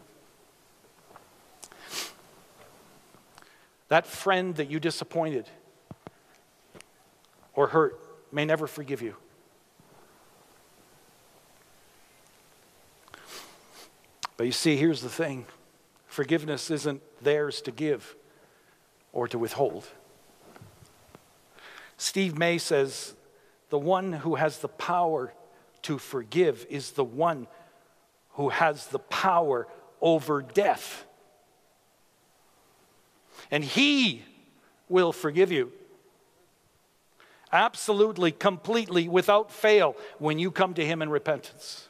That 3.89 4.07
friend 4.07 4.55
that 4.57 4.71
you 4.71 4.81
disappointed 4.81 5.49
or 7.55 7.69
hurt 7.69 7.99
may 8.33 8.45
never 8.45 8.67
forgive 8.67 9.01
you. 9.01 9.15
But 14.37 14.47
you 14.47 14.53
see, 14.53 14.76
here's 14.76 15.01
the 15.01 15.09
thing 15.09 15.47
forgiveness 16.07 16.70
isn't 16.70 17.03
theirs 17.22 17.61
to 17.62 17.70
give 17.70 18.16
or 19.12 19.28
to 19.28 19.39
withhold. 19.39 19.87
Steve 21.97 22.37
May 22.37 22.59
says, 22.59 23.14
the 23.70 23.78
one 23.78 24.12
who 24.12 24.35
has 24.35 24.59
the 24.59 24.68
power 24.68 25.32
to 25.82 25.99
forgive 25.99 26.66
is 26.68 26.93
the 26.93 27.05
one 27.05 27.47
who 28.32 28.49
has 28.49 28.89
the 28.89 28.99
power 28.99 29.66
over 30.01 30.43
death. 30.43 31.07
And 33.51 33.64
he 33.64 34.22
will 34.89 35.12
forgive 35.12 35.53
you. 35.53 35.72
Absolutely, 37.53 38.32
completely, 38.32 39.09
without 39.09 39.53
fail, 39.53 39.97
when 40.18 40.39
you 40.39 40.51
come 40.51 40.74
to 40.74 40.85
him 40.85 41.03
in 41.03 41.09
repentance. 41.09 41.89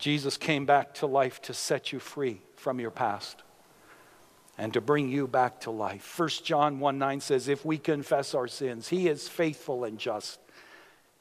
Jesus 0.00 0.38
came 0.38 0.64
back 0.64 0.94
to 0.94 1.06
life 1.06 1.42
to 1.42 1.54
set 1.54 1.92
you 1.92 1.98
free 1.98 2.40
from 2.56 2.80
your 2.80 2.90
past 2.90 3.42
and 4.56 4.72
to 4.72 4.80
bring 4.80 5.10
you 5.10 5.26
back 5.28 5.60
to 5.60 5.70
life. 5.70 6.18
1 6.18 6.28
John 6.42 6.80
1 6.80 6.98
9 6.98 7.20
says, 7.20 7.48
If 7.48 7.64
we 7.64 7.76
confess 7.78 8.34
our 8.34 8.48
sins, 8.48 8.88
he 8.88 9.08
is 9.08 9.28
faithful 9.28 9.84
and 9.84 9.98
just 9.98 10.40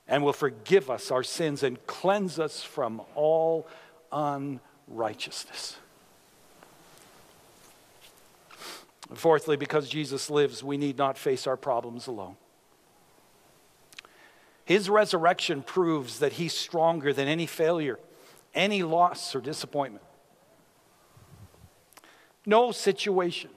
and 0.07 0.23
will 0.23 0.33
forgive 0.33 0.89
us 0.89 1.11
our 1.11 1.23
sins 1.23 1.61
and 1.61 1.85
cleanse 1.85 2.39
us 2.39 2.63
from 2.63 3.01
all 3.15 3.67
unrighteousness. 4.11 5.77
Fourthly, 9.13 9.57
because 9.57 9.89
Jesus 9.89 10.29
lives, 10.29 10.63
we 10.63 10.77
need 10.77 10.97
not 10.97 11.17
face 11.17 11.45
our 11.45 11.57
problems 11.57 12.07
alone. 12.07 12.37
His 14.65 14.89
resurrection 14.89 15.63
proves 15.63 16.19
that 16.19 16.33
he's 16.33 16.53
stronger 16.53 17.11
than 17.11 17.27
any 17.27 17.45
failure 17.45 17.99
any 18.59 18.83
loss 18.83 19.33
or 19.33 19.41
disappointment. 19.41 20.03
No 22.45 22.71
situation 22.71 23.49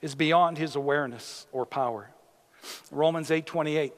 is 0.00 0.14
beyond 0.14 0.58
his 0.58 0.76
awareness 0.76 1.46
or 1.52 1.64
power. 1.64 2.10
Romans 2.90 3.30
8:28 3.30 3.92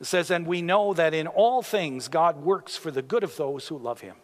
it 0.00 0.06
says 0.06 0.30
and 0.30 0.46
we 0.46 0.62
know 0.62 0.94
that 0.94 1.12
in 1.12 1.26
all 1.26 1.60
things 1.60 2.08
God 2.08 2.42
works 2.42 2.76
for 2.76 2.90
the 2.90 3.02
good 3.02 3.24
of 3.24 3.36
those 3.36 3.68
who 3.68 3.76
love 3.76 4.00
him 4.00 4.14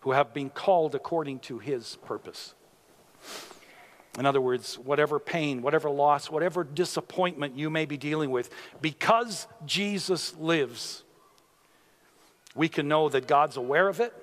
who 0.00 0.12
have 0.12 0.34
been 0.34 0.50
called 0.50 0.94
according 0.94 1.38
to 1.38 1.58
his 1.58 1.96
purpose. 2.04 2.54
In 4.18 4.26
other 4.26 4.40
words, 4.40 4.78
whatever 4.78 5.18
pain, 5.18 5.62
whatever 5.62 5.88
loss, 5.88 6.30
whatever 6.30 6.62
disappointment 6.62 7.56
you 7.56 7.70
may 7.70 7.86
be 7.86 7.96
dealing 7.96 8.30
with, 8.30 8.50
because 8.82 9.46
Jesus 9.64 10.36
lives, 10.36 11.03
we 12.54 12.68
can 12.68 12.88
know 12.88 13.08
that 13.08 13.26
God's 13.26 13.56
aware 13.56 13.88
of 13.88 14.00
it 14.00 14.14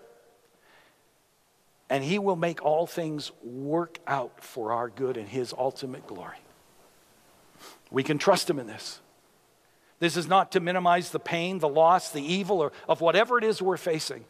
and 1.92 2.06
He 2.06 2.18
will 2.18 2.38
make 2.38 2.64
all 2.64 2.88
things 2.88 3.34
work 3.44 4.00
out 4.08 4.42
for 4.42 4.72
our 4.72 4.88
good 4.88 5.18
and 5.18 5.28
His 5.28 5.54
ultimate 5.56 6.08
glory. 6.08 6.38
We 7.92 8.02
can 8.02 8.18
trust 8.18 8.50
Him 8.50 8.58
in 8.60 8.66
this. 8.66 9.02
This 10.00 10.16
is 10.16 10.26
not 10.26 10.54
to 10.54 10.62
minimize 10.62 11.12
the 11.12 11.20
pain, 11.20 11.60
the 11.60 11.68
loss, 11.68 12.10
the 12.10 12.24
evil, 12.24 12.62
or 12.62 12.72
of 12.88 13.02
whatever 13.02 13.38
it 13.38 13.44
is 13.44 13.62
we're 13.62 13.76
facing. 13.76 14.24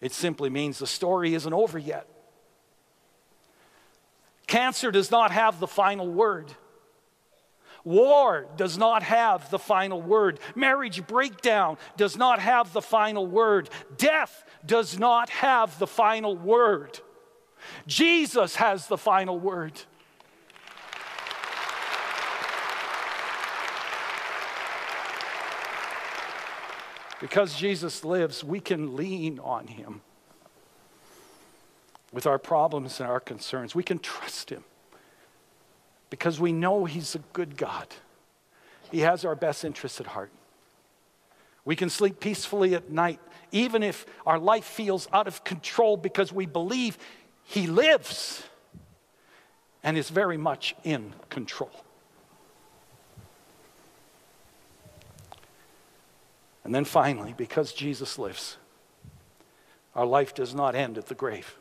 It 0.00 0.12
simply 0.12 0.50
means 0.50 0.80
the 0.80 0.86
story 0.86 1.32
isn't 1.34 1.54
over 1.54 1.78
yet. 1.78 2.08
Cancer 4.48 4.90
does 4.90 5.12
not 5.12 5.30
have 5.30 5.60
the 5.60 5.66
final 5.68 6.08
word. 6.08 6.52
War 7.86 8.48
does 8.56 8.76
not 8.76 9.04
have 9.04 9.48
the 9.48 9.60
final 9.60 10.02
word. 10.02 10.40
Marriage 10.56 11.06
breakdown 11.06 11.78
does 11.96 12.16
not 12.16 12.40
have 12.40 12.72
the 12.72 12.82
final 12.82 13.28
word. 13.28 13.70
Death 13.96 14.44
does 14.66 14.98
not 14.98 15.30
have 15.30 15.78
the 15.78 15.86
final 15.86 16.36
word. 16.36 16.98
Jesus 17.86 18.56
has 18.56 18.88
the 18.88 18.98
final 18.98 19.38
word. 19.38 19.80
Because 27.20 27.54
Jesus 27.54 28.04
lives, 28.04 28.42
we 28.42 28.58
can 28.58 28.96
lean 28.96 29.38
on 29.38 29.68
him 29.68 30.00
with 32.12 32.26
our 32.26 32.40
problems 32.40 32.98
and 32.98 33.08
our 33.08 33.20
concerns. 33.20 33.76
We 33.76 33.84
can 33.84 34.00
trust 34.00 34.50
him 34.50 34.64
because 36.10 36.40
we 36.40 36.52
know 36.52 36.84
He's 36.84 37.14
a 37.14 37.20
good 37.32 37.56
God. 37.56 37.86
He 38.90 39.00
has 39.00 39.24
our 39.24 39.34
best 39.34 39.64
interests 39.64 40.00
at 40.00 40.06
heart. 40.06 40.30
We 41.64 41.74
can 41.76 41.90
sleep 41.90 42.20
peacefully 42.20 42.74
at 42.74 42.90
night, 42.90 43.20
even 43.50 43.82
if 43.82 44.06
our 44.24 44.38
life 44.38 44.64
feels 44.64 45.08
out 45.12 45.26
of 45.26 45.42
control, 45.44 45.96
because 45.96 46.32
we 46.32 46.46
believe 46.46 46.96
He 47.42 47.66
lives 47.66 48.44
and 49.82 49.96
is 49.96 50.10
very 50.10 50.36
much 50.36 50.74
in 50.84 51.12
control. 51.28 51.70
And 56.64 56.74
then 56.74 56.84
finally, 56.84 57.32
because 57.36 57.72
Jesus 57.72 58.18
lives, 58.18 58.56
our 59.94 60.04
life 60.04 60.34
does 60.34 60.52
not 60.52 60.74
end 60.74 60.98
at 60.98 61.06
the 61.06 61.14
grave. 61.14 61.56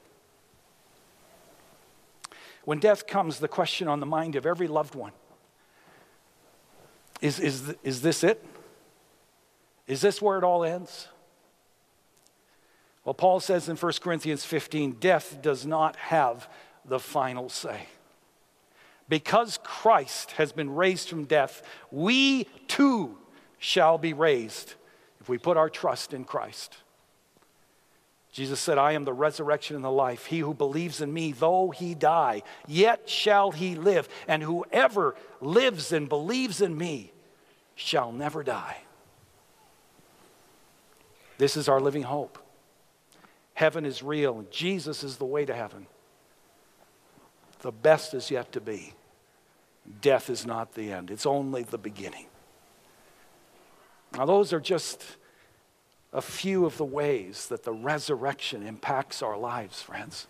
When 2.66 2.80
death 2.80 3.08
comes, 3.08 3.40
the 3.40 3.48
question 3.48 3.88
on 3.88 4.00
the 4.00 4.06
mind 4.06 4.36
of 4.36 4.46
every 4.46 4.68
loved 4.68 4.96
one 4.96 5.12
is, 7.22 7.40
is, 7.40 7.76
is 7.84 8.02
this 8.02 8.24
it? 8.24 8.44
Is 9.88 10.02
this 10.02 10.22
where 10.22 10.38
it 10.38 10.44
all 10.44 10.64
ends? 10.64 11.08
Well, 13.04 13.14
Paul 13.14 13.40
says 13.40 13.70
in 13.70 13.78
1 13.78 13.94
Corinthians 14.02 14.44
15 14.44 14.94
death 14.94 15.42
does 15.42 15.66
not 15.66 15.96
have 15.96 16.50
the 16.84 17.00
final 17.00 17.50
say. 17.50 17.88
Because 19.08 19.60
Christ 19.64 20.32
has 20.34 20.52
been 20.52 20.74
raised 20.74 21.10
from 21.10 21.26
death, 21.26 21.62
we 21.92 22.46
too 22.68 23.18
shall 23.60 24.00
be 24.00 24.14
raised 24.14 24.74
if 25.22 25.30
we 25.30 25.38
put 25.38 25.58
our 25.58 25.70
trust 25.70 26.14
in 26.14 26.24
Christ. 26.24 26.78
Jesus 28.36 28.60
said, 28.60 28.78
I 28.78 28.92
am 28.92 29.06
the 29.06 29.14
resurrection 29.14 29.78
and 29.78 29.86
the 29.86 29.90
life. 29.90 30.26
He 30.26 30.40
who 30.40 30.54
believes 30.54 31.00
in 31.00 31.14
me, 31.14 31.32
though 31.32 31.70
he 31.70 31.96
die, 31.96 32.44
yet 32.68 33.10
shall 33.10 33.52
he 33.52 33.76
live. 33.76 34.10
And 34.28 34.44
whoever 34.44 35.16
lives 35.40 35.94
and 35.94 36.10
believes 36.10 36.60
in 36.60 36.78
me 36.78 37.14
shall 37.76 38.12
never 38.12 38.44
die. 38.44 38.80
This 41.38 41.56
is 41.56 41.70
our 41.70 41.80
living 41.80 42.04
hope. 42.04 42.38
Heaven 43.54 43.86
is 43.86 44.04
real. 44.04 44.44
Jesus 44.52 45.02
is 45.02 45.16
the 45.16 45.24
way 45.24 45.46
to 45.46 45.56
heaven. 45.56 45.88
The 47.62 47.72
best 47.72 48.14
is 48.14 48.30
yet 48.30 48.52
to 48.52 48.60
be. 48.60 48.96
Death 50.02 50.30
is 50.30 50.46
not 50.46 50.74
the 50.74 50.92
end, 50.92 51.10
it's 51.10 51.26
only 51.26 51.64
the 51.64 51.78
beginning. 51.78 52.26
Now, 54.12 54.26
those 54.26 54.52
are 54.52 54.60
just 54.60 55.06
a 56.16 56.22
few 56.22 56.66
of 56.66 56.78
the 56.78 56.86
ways 56.86 57.48
that 57.48 57.64
the 57.64 57.74
resurrection 57.74 58.66
impacts 58.66 59.22
our 59.22 59.38
lives, 59.38 59.82
friends. 59.82 60.28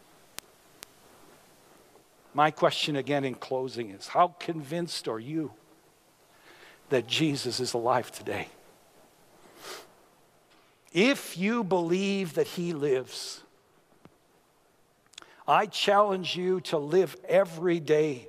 My 2.34 2.50
question 2.50 2.96
again 2.96 3.24
in 3.24 3.36
closing 3.36 3.92
is 3.92 4.08
how 4.08 4.30
convinced 4.40 5.08
are 5.08 5.20
you 5.20 5.52
that 6.90 7.06
Jesus 7.06 7.60
is 7.60 7.76
alive 7.76 8.12
today? 8.12 8.48
If 10.92 11.38
you 11.38 11.64
believe 11.64 12.34
that 12.34 12.48
he 12.48 12.74
lives, 12.74 13.44
I 15.48 15.68
challenge 15.68 16.36
you 16.36 16.62
to 16.62 16.80
live 16.80 17.16
every 17.30 17.80
day 17.80 18.28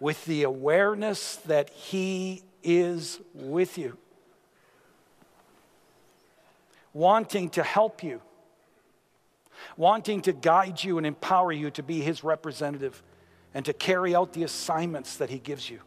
with 0.00 0.22
the 0.26 0.42
awareness 0.42 1.36
that 1.46 1.70
he 1.70 2.42
is 2.62 3.20
with 3.32 3.78
you 3.78 3.96
wanting 6.94 7.50
to 7.50 7.62
help 7.62 8.02
you, 8.02 8.22
wanting 9.76 10.22
to 10.22 10.32
guide 10.32 10.82
you 10.82 10.96
and 10.96 11.06
empower 11.06 11.52
you 11.52 11.70
to 11.72 11.82
be 11.82 12.00
His 12.00 12.24
representative 12.24 13.02
and 13.52 13.64
to 13.66 13.74
carry 13.74 14.14
out 14.14 14.32
the 14.32 14.44
assignments 14.44 15.16
that 15.18 15.28
He 15.28 15.38
gives 15.38 15.68
you. 15.68 15.80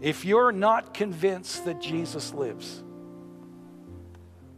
If 0.00 0.24
you're 0.24 0.52
not 0.52 0.94
convinced 0.94 1.64
that 1.64 1.80
Jesus 1.80 2.32
lives, 2.34 2.82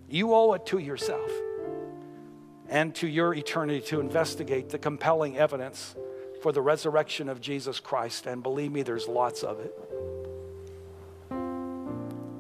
you 0.08 0.34
owe 0.34 0.52
it 0.54 0.66
to 0.66 0.78
yourself 0.78 1.30
and 2.68 2.94
to 2.96 3.06
your 3.06 3.34
eternity 3.34 3.80
to 3.88 4.00
investigate 4.00 4.70
the 4.70 4.78
compelling 4.78 5.36
evidence 5.36 5.94
for 6.42 6.50
the 6.50 6.62
resurrection 6.62 7.28
of 7.28 7.40
Jesus 7.40 7.78
Christ. 7.78 8.26
And 8.26 8.42
believe 8.42 8.72
me, 8.72 8.82
there's 8.82 9.06
lots 9.06 9.42
of 9.42 9.60
it. 9.60 9.74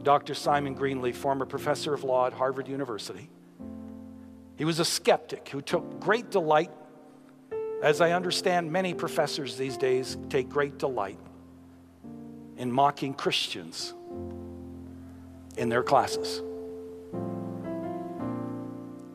Dr. 0.04 0.34
Simon 0.34 0.74
Greenleaf, 0.74 1.16
former 1.16 1.46
professor 1.46 1.94
of 1.94 2.04
law 2.04 2.26
at 2.26 2.32
Harvard 2.34 2.68
University. 2.68 3.30
He 4.56 4.64
was 4.64 4.78
a 4.78 4.84
skeptic 4.84 5.48
who 5.48 5.60
took 5.60 5.98
great 5.98 6.30
delight, 6.30 6.70
as 7.82 8.00
I 8.00 8.12
understand 8.12 8.70
many 8.70 8.94
professors 8.94 9.56
these 9.56 9.76
days 9.76 10.16
take 10.28 10.48
great 10.48 10.78
delight 10.78 11.18
in 12.56 12.70
mocking 12.70 13.14
Christians 13.14 13.94
in 15.56 15.68
their 15.68 15.82
classes. 15.82 16.42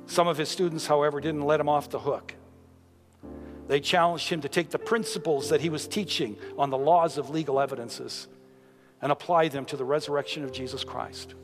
Some 0.07 0.27
of 0.27 0.37
his 0.37 0.49
students, 0.49 0.87
however, 0.87 1.21
didn't 1.21 1.43
let 1.43 1.59
him 1.59 1.69
off 1.69 1.89
the 1.89 1.99
hook. 1.99 2.33
They 3.67 3.79
challenged 3.79 4.27
him 4.29 4.41
to 4.41 4.49
take 4.49 4.71
the 4.71 4.79
principles 4.79 5.49
that 5.49 5.61
he 5.61 5.69
was 5.69 5.87
teaching 5.87 6.35
on 6.57 6.71
the 6.71 6.77
laws 6.77 7.19
of 7.19 7.29
legal 7.29 7.59
evidences 7.59 8.27
and 9.01 9.11
apply 9.11 9.47
them 9.47 9.65
to 9.65 9.77
the 9.77 9.85
resurrection 9.85 10.43
of 10.43 10.51
Jesus 10.51 10.83
Christ. 10.83 11.35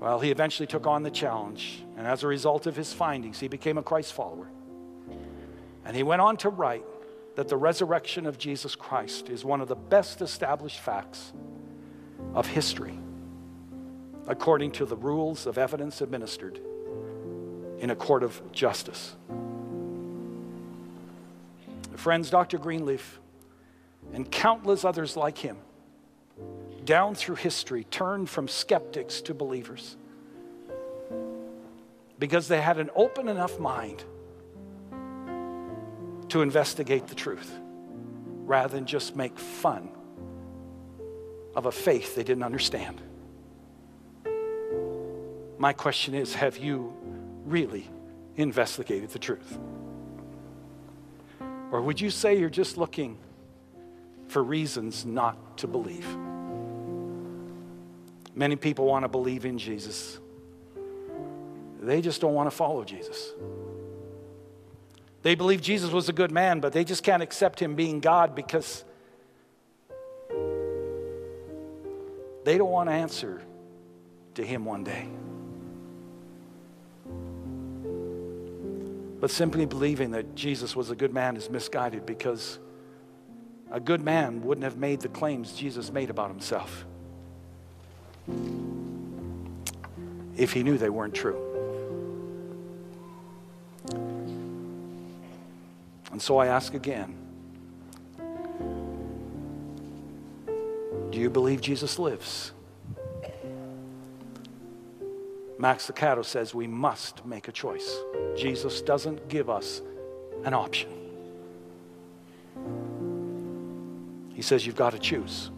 Well, 0.00 0.20
he 0.20 0.30
eventually 0.30 0.66
took 0.66 0.86
on 0.86 1.02
the 1.02 1.10
challenge, 1.10 1.82
and 1.96 2.06
as 2.06 2.22
a 2.22 2.28
result 2.28 2.66
of 2.66 2.76
his 2.76 2.92
findings, 2.92 3.40
he 3.40 3.48
became 3.48 3.78
a 3.78 3.82
Christ 3.82 4.12
follower. 4.12 4.48
And 5.84 5.96
he 5.96 6.02
went 6.02 6.22
on 6.22 6.36
to 6.38 6.48
write 6.48 6.84
that 7.34 7.48
the 7.48 7.56
resurrection 7.56 8.26
of 8.26 8.38
Jesus 8.38 8.74
Christ 8.76 9.28
is 9.28 9.44
one 9.44 9.60
of 9.60 9.68
the 9.68 9.76
best 9.76 10.20
established 10.22 10.78
facts 10.78 11.32
of 12.34 12.46
history, 12.46 12.98
according 14.26 14.72
to 14.72 14.84
the 14.84 14.96
rules 14.96 15.46
of 15.46 15.58
evidence 15.58 16.00
administered 16.00 16.60
in 17.78 17.90
a 17.90 17.96
court 17.96 18.22
of 18.22 18.40
justice. 18.52 19.16
Friends, 21.96 22.30
Dr. 22.30 22.58
Greenleaf 22.58 23.20
and 24.12 24.30
countless 24.30 24.84
others 24.84 25.16
like 25.16 25.38
him 25.38 25.56
down 26.84 27.14
through 27.14 27.34
history 27.34 27.84
turned 27.84 28.30
from 28.30 28.48
skeptics 28.48 29.20
to 29.20 29.34
believers 29.34 29.96
because 32.18 32.48
they 32.48 32.60
had 32.60 32.78
an 32.78 32.90
open 32.94 33.28
enough 33.28 33.58
mind 33.58 34.02
to 36.28 36.42
investigate 36.42 37.06
the 37.06 37.14
truth 37.14 37.52
rather 38.44 38.74
than 38.74 38.86
just 38.86 39.14
make 39.14 39.38
fun 39.38 39.90
of 41.54 41.66
a 41.66 41.72
faith 41.72 42.14
they 42.14 42.24
didn't 42.24 42.42
understand. 42.42 43.00
My 45.58 45.72
question 45.72 46.14
is 46.14 46.34
have 46.34 46.56
you 46.56 46.94
really 47.44 47.88
investigated 48.36 49.10
the 49.10 49.18
truth? 49.18 49.58
Or 51.70 51.82
would 51.82 52.00
you 52.00 52.10
say 52.10 52.38
you're 52.38 52.48
just 52.48 52.78
looking 52.78 53.18
for 54.28 54.42
reasons 54.42 55.04
not 55.04 55.58
to 55.58 55.66
believe? 55.66 56.06
Many 58.34 58.56
people 58.56 58.86
want 58.86 59.04
to 59.04 59.08
believe 59.08 59.44
in 59.44 59.58
Jesus, 59.58 60.18
they 61.80 62.00
just 62.00 62.20
don't 62.20 62.34
want 62.34 62.48
to 62.48 62.54
follow 62.54 62.84
Jesus. 62.84 63.32
They 65.22 65.34
believe 65.34 65.60
Jesus 65.60 65.90
was 65.90 66.08
a 66.08 66.12
good 66.12 66.30
man, 66.30 66.60
but 66.60 66.72
they 66.72 66.84
just 66.84 67.02
can't 67.02 67.22
accept 67.22 67.60
him 67.60 67.74
being 67.74 68.00
God 68.00 68.34
because 68.34 68.84
they 72.44 72.56
don't 72.56 72.70
want 72.70 72.88
to 72.88 72.94
answer 72.94 73.42
to 74.34 74.44
him 74.44 74.64
one 74.64 74.84
day. 74.84 75.08
But 79.20 79.30
simply 79.32 79.66
believing 79.66 80.12
that 80.12 80.36
Jesus 80.36 80.76
was 80.76 80.90
a 80.90 80.96
good 80.96 81.12
man 81.12 81.36
is 81.36 81.50
misguided 81.50 82.06
because 82.06 82.60
a 83.70 83.80
good 83.80 84.00
man 84.00 84.42
wouldn't 84.42 84.64
have 84.64 84.76
made 84.76 85.00
the 85.00 85.08
claims 85.08 85.52
Jesus 85.52 85.92
made 85.92 86.10
about 86.10 86.30
himself 86.30 86.84
if 90.36 90.52
he 90.52 90.62
knew 90.62 90.78
they 90.78 90.90
weren't 90.90 91.14
true. 91.14 91.44
And 96.10 96.22
so 96.22 96.38
I 96.38 96.46
ask 96.46 96.74
again 96.74 97.14
Do 101.10 101.18
you 101.18 101.30
believe 101.30 101.60
Jesus 101.60 101.98
lives? 101.98 102.52
Max 105.58 105.90
Lucado 105.90 106.24
says 106.24 106.54
we 106.54 106.68
must 106.68 107.26
make 107.26 107.48
a 107.48 107.52
choice. 107.52 107.96
Jesus 108.36 108.80
doesn't 108.80 109.28
give 109.28 109.50
us 109.50 109.82
an 110.44 110.54
option. 110.54 110.97
He 114.38 114.42
says 114.42 114.64
you've 114.64 114.76
got 114.76 114.90
to 114.90 115.00
choose. 115.00 115.50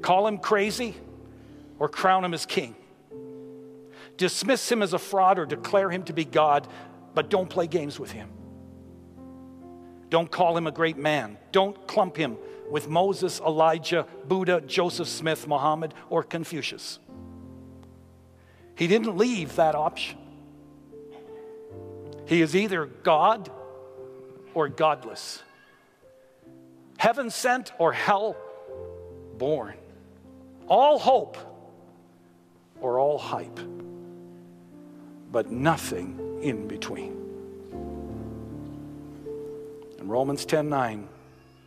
Call 0.00 0.28
him 0.28 0.38
crazy 0.38 0.94
or 1.80 1.88
crown 1.88 2.24
him 2.24 2.32
as 2.32 2.46
king. 2.46 2.76
Dismiss 4.16 4.70
him 4.70 4.80
as 4.80 4.92
a 4.92 4.98
fraud 5.00 5.40
or 5.40 5.44
declare 5.44 5.90
him 5.90 6.04
to 6.04 6.12
be 6.12 6.24
God, 6.24 6.68
but 7.14 7.28
don't 7.28 7.50
play 7.50 7.66
games 7.66 7.98
with 7.98 8.12
him. 8.12 8.28
Don't 10.08 10.30
call 10.30 10.56
him 10.56 10.68
a 10.68 10.70
great 10.70 10.98
man. 10.98 11.36
Don't 11.50 11.84
clump 11.88 12.16
him 12.16 12.38
with 12.70 12.88
Moses, 12.88 13.40
Elijah, 13.40 14.06
Buddha, 14.28 14.60
Joseph 14.60 15.08
Smith, 15.08 15.48
Muhammad, 15.48 15.94
or 16.10 16.22
Confucius. 16.22 17.00
He 18.76 18.86
didn't 18.86 19.18
leave 19.18 19.56
that 19.56 19.74
option. 19.74 20.16
He 22.24 22.40
is 22.40 22.54
either 22.54 22.86
God 22.86 23.50
or 24.54 24.68
godless, 24.68 25.42
heaven 26.98 27.30
sent 27.30 27.72
or 27.78 27.92
hell 27.92 28.36
born, 29.38 29.74
all 30.66 30.98
hope 30.98 31.38
or 32.80 32.98
all 32.98 33.16
hype, 33.16 33.58
but 35.32 35.50
nothing 35.50 36.40
in 36.42 36.68
between. 36.68 37.16
In 39.98 40.08
Romans 40.08 40.44
10 40.44 40.68
9, 40.68 41.08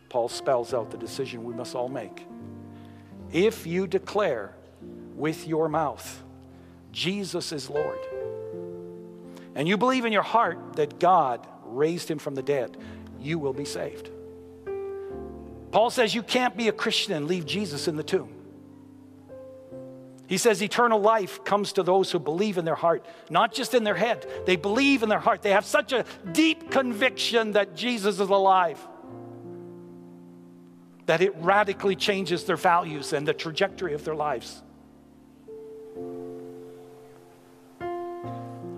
Paul 0.08 0.28
spells 0.28 0.72
out 0.72 0.90
the 0.90 0.98
decision 0.98 1.42
we 1.42 1.54
must 1.54 1.74
all 1.74 1.88
make. 1.88 2.26
If 3.32 3.66
you 3.66 3.86
declare 3.86 4.54
with 5.16 5.48
your 5.48 5.68
mouth, 5.68 6.22
Jesus 6.92 7.52
is 7.52 7.70
Lord. 7.70 7.98
And 9.54 9.66
you 9.66 9.76
believe 9.76 10.04
in 10.04 10.12
your 10.12 10.22
heart 10.22 10.76
that 10.76 10.98
God 10.98 11.46
raised 11.64 12.10
him 12.10 12.18
from 12.18 12.34
the 12.34 12.42
dead, 12.42 12.76
you 13.20 13.38
will 13.38 13.52
be 13.52 13.64
saved. 13.64 14.10
Paul 15.72 15.90
says 15.90 16.14
you 16.14 16.22
can't 16.22 16.56
be 16.56 16.68
a 16.68 16.72
Christian 16.72 17.14
and 17.14 17.26
leave 17.26 17.46
Jesus 17.46 17.88
in 17.88 17.96
the 17.96 18.02
tomb. 18.04 18.32
He 20.28 20.38
says 20.38 20.62
eternal 20.62 21.00
life 21.00 21.44
comes 21.44 21.72
to 21.74 21.82
those 21.82 22.10
who 22.10 22.18
believe 22.18 22.56
in 22.56 22.64
their 22.64 22.76
heart, 22.76 23.04
not 23.28 23.52
just 23.52 23.74
in 23.74 23.82
their 23.82 23.94
head. 23.94 24.26
They 24.46 24.56
believe 24.56 25.02
in 25.02 25.08
their 25.08 25.18
heart. 25.18 25.42
They 25.42 25.50
have 25.50 25.64
such 25.64 25.92
a 25.92 26.04
deep 26.30 26.70
conviction 26.70 27.52
that 27.52 27.74
Jesus 27.74 28.20
is 28.20 28.28
alive 28.28 28.78
that 31.06 31.20
it 31.20 31.34
radically 31.36 31.96
changes 31.96 32.44
their 32.44 32.56
values 32.56 33.12
and 33.12 33.26
the 33.26 33.34
trajectory 33.34 33.94
of 33.94 34.04
their 34.04 34.14
lives. 34.14 34.62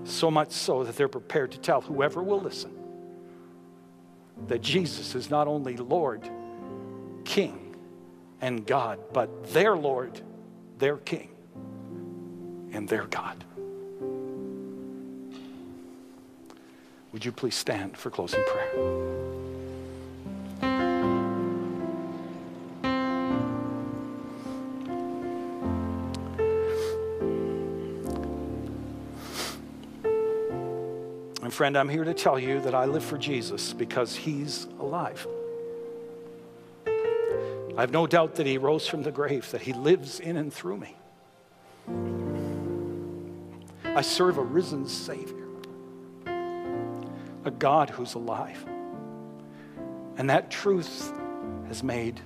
So 0.04 0.30
much 0.30 0.50
so 0.50 0.84
that 0.84 0.96
they're 0.96 1.08
prepared 1.08 1.52
to 1.52 1.58
tell 1.58 1.80
whoever 1.80 2.22
will 2.22 2.40
listen 2.40 2.72
that 4.48 4.60
Jesus 4.60 5.14
is 5.14 5.30
not 5.30 5.46
only 5.46 5.76
Lord, 5.76 6.28
King, 7.24 7.74
and 8.40 8.66
God, 8.66 8.98
but 9.12 9.52
their 9.52 9.76
Lord, 9.76 10.20
their 10.78 10.98
King, 10.98 11.28
and 12.72 12.88
their 12.88 13.06
God. 13.06 13.44
Would 17.12 17.24
you 17.24 17.32
please 17.32 17.54
stand 17.54 17.96
for 17.96 18.10
closing 18.10 18.42
prayer? 18.44 19.14
And 31.42 31.52
friend, 31.52 31.76
I'm 31.76 31.88
here 31.88 32.04
to 32.04 32.14
tell 32.14 32.38
you 32.38 32.60
that 32.62 32.74
I 32.74 32.86
live 32.86 33.04
for 33.04 33.16
Jesus 33.16 33.72
because 33.72 34.16
he's 34.16 34.66
alive. 34.80 35.26
I 37.76 37.80
have 37.80 37.90
no 37.90 38.06
doubt 38.06 38.36
that 38.36 38.46
he 38.46 38.56
rose 38.56 38.86
from 38.86 39.02
the 39.02 39.10
grave, 39.10 39.50
that 39.50 39.62
he 39.62 39.72
lives 39.72 40.20
in 40.20 40.36
and 40.36 40.52
through 40.52 40.76
me. 40.76 40.94
I 43.84 44.00
serve 44.00 44.38
a 44.38 44.42
risen 44.42 44.86
Savior, 44.86 45.48
a 47.44 47.50
God 47.50 47.90
who's 47.90 48.14
alive. 48.14 48.64
And 50.16 50.30
that 50.30 50.52
truth 50.52 51.12
has 51.66 51.82
made 51.82 52.20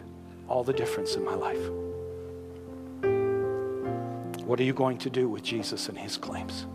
all 0.49 0.65
the 0.65 0.75
difference 0.75 1.15
in 1.15 1.25
my 1.25 1.35
life. 1.35 1.71
What 4.45 4.61
are 4.61 4.65
you 4.65 4.75
going 4.75 4.99
to 4.99 5.11
do 5.11 5.31
with 5.31 5.43
Jesus 5.43 5.89
and 5.89 5.97
his 5.97 6.19
claims? 6.19 6.67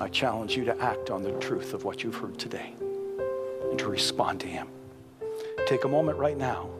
I 0.00 0.08
challenge 0.08 0.56
you 0.56 0.64
to 0.64 0.76
act 0.80 1.10
on 1.10 1.22
the 1.22 1.32
truth 1.38 1.72
of 1.72 1.84
what 1.84 2.02
you've 2.02 2.16
heard 2.16 2.36
today 2.36 2.74
and 3.74 3.80
to 3.80 3.88
respond 3.88 4.38
to 4.38 4.46
Him. 4.46 4.68
Take 5.66 5.82
a 5.82 5.88
moment 5.88 6.16
right 6.16 6.36
now 6.36 6.70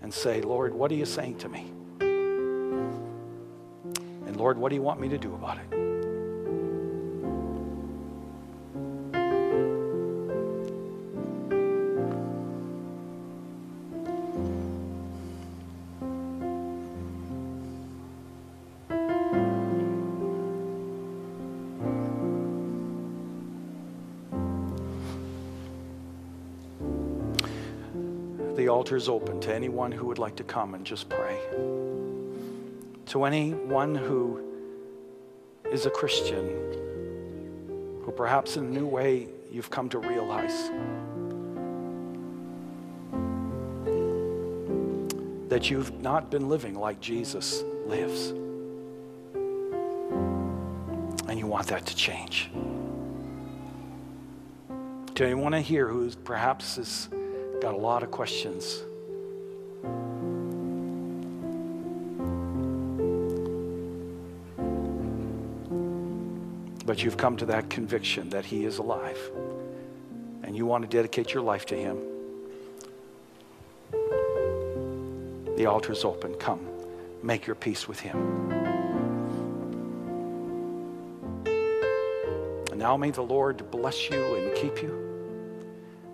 and 0.00 0.14
say, 0.14 0.40
Lord, 0.40 0.72
what 0.72 0.90
are 0.90 0.94
you 0.94 1.04
saying 1.04 1.36
to 1.40 1.48
me? 1.50 1.70
And 4.26 4.34
Lord, 4.34 4.56
what 4.56 4.70
do 4.70 4.76
you 4.76 4.82
want 4.82 4.98
me 4.98 5.10
to 5.10 5.18
do 5.18 5.34
about 5.34 5.58
it? 5.58 5.79
Is 28.96 29.08
open 29.08 29.40
to 29.40 29.54
anyone 29.54 29.92
who 29.92 30.06
would 30.06 30.18
like 30.18 30.36
to 30.36 30.44
come 30.44 30.74
and 30.74 30.84
just 30.84 31.08
pray. 31.08 31.38
To 33.06 33.24
anyone 33.24 33.94
who 33.94 34.40
is 35.70 35.86
a 35.86 35.90
Christian, 35.90 36.46
who 38.02 38.12
perhaps 38.16 38.56
in 38.56 38.66
a 38.66 38.68
new 38.68 38.86
way 38.86 39.28
you've 39.50 39.70
come 39.70 39.88
to 39.90 39.98
realize 39.98 40.70
that 45.48 45.68
you've 45.68 46.00
not 46.00 46.30
been 46.30 46.48
living 46.48 46.74
like 46.74 47.00
Jesus 47.00 47.64
lives. 47.86 48.30
And 51.28 51.38
you 51.38 51.46
want 51.46 51.66
that 51.66 51.86
to 51.86 51.96
change. 51.96 52.50
To 55.16 55.24
anyone 55.24 55.52
here 55.54 55.88
who 55.88 56.10
perhaps 56.24 56.76
has 56.76 57.08
got 57.60 57.74
a 57.74 57.76
lot 57.76 58.02
of 58.02 58.10
questions, 58.10 58.82
but 66.86 67.02
you've 67.02 67.16
come 67.16 67.36
to 67.36 67.46
that 67.46 67.68
conviction 67.68 68.30
that 68.30 68.44
He 68.46 68.64
is 68.64 68.78
alive 68.78 69.18
and 70.42 70.56
you 70.56 70.66
want 70.66 70.82
to 70.82 70.88
dedicate 70.88 71.32
your 71.34 71.42
life 71.42 71.66
to 71.66 71.76
Him, 71.76 71.98
the 75.56 75.66
altar 75.66 75.92
is 75.92 76.04
open. 76.04 76.34
Come, 76.34 76.66
make 77.22 77.46
your 77.46 77.54
peace 77.54 77.86
with 77.86 78.00
Him. 78.00 78.16
And 82.70 82.78
now 82.78 82.96
may 82.96 83.10
the 83.10 83.22
Lord 83.22 83.70
bless 83.70 84.08
you 84.08 84.34
and 84.34 84.56
keep 84.56 84.82
you. 84.82 85.09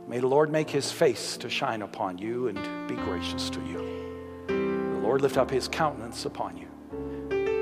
May 0.09 0.21
the 0.21 0.29
Lord 0.29 0.51
make 0.51 0.71
His 0.71 0.93
face 0.93 1.37
to 1.39 1.51
shine 1.51 1.83
upon 1.83 2.19
you 2.19 2.49
and 2.49 2.89
be 2.89 2.95
gracious 2.95 3.51
to 3.51 3.61
you. 3.67 4.47
The 4.47 5.01
Lord 5.01 5.21
lift 5.21 5.37
up 5.37 5.51
His 5.51 5.67
countenance 5.67 6.25
upon 6.25 6.57
you 6.57 6.69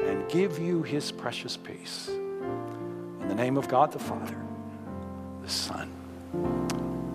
and 0.06 0.28
give 0.28 0.58
you 0.58 0.82
His 0.82 1.10
precious 1.10 1.56
peace. 1.56 2.08
In 2.08 3.28
the 3.28 3.34
name 3.34 3.56
of 3.56 3.68
God 3.68 3.92
the 3.92 3.98
Father, 3.98 4.36
the 5.42 5.48
Son, 5.48 5.90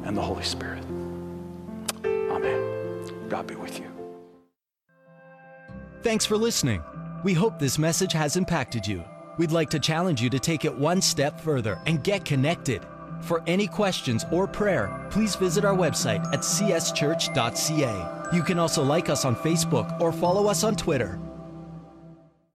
and 0.04 0.18
the 0.18 0.22
Holy 0.22 0.44
Spirit. 0.44 0.84
Amen. 2.04 3.30
God 3.30 3.46
be 3.46 3.56
with 3.56 3.78
you. 3.80 3.86
Thanks 6.02 6.26
for 6.26 6.38
listening. 6.38 6.82
We 7.24 7.34
hope 7.34 7.60
this 7.60 7.78
message 7.78 8.14
has 8.14 8.36
impacted 8.36 8.88
you. 8.88 9.04
We'd 9.38 9.52
like 9.52 9.70
to 9.72 9.80
challenge 9.80 10.22
you 10.22 10.30
to 10.32 10.40
take 10.40 10.66
it 10.66 10.76
one 10.76 11.02
step 11.02 11.40
further 11.40 11.80
and 11.86 12.04
get 12.04 12.26
connected. 12.26 12.86
For 13.22 13.44
any 13.48 13.68
questions 13.68 14.26
or 14.32 14.48
prayer, 14.48 15.08
please 15.12 15.36
visit 15.36 15.66
our 15.66 15.76
website 15.76 16.26
at 16.34 16.40
cschurch.ca. 16.42 18.20
You 18.34 18.44
can 18.44 18.60
also 18.60 18.84
like 18.84 19.10
us 19.10 19.26
on 19.26 19.36
Facebook 19.36 20.00
or 20.02 20.12
follow 20.12 20.48
us 20.48 20.64
on 20.64 20.76
Twitter. 20.76 21.20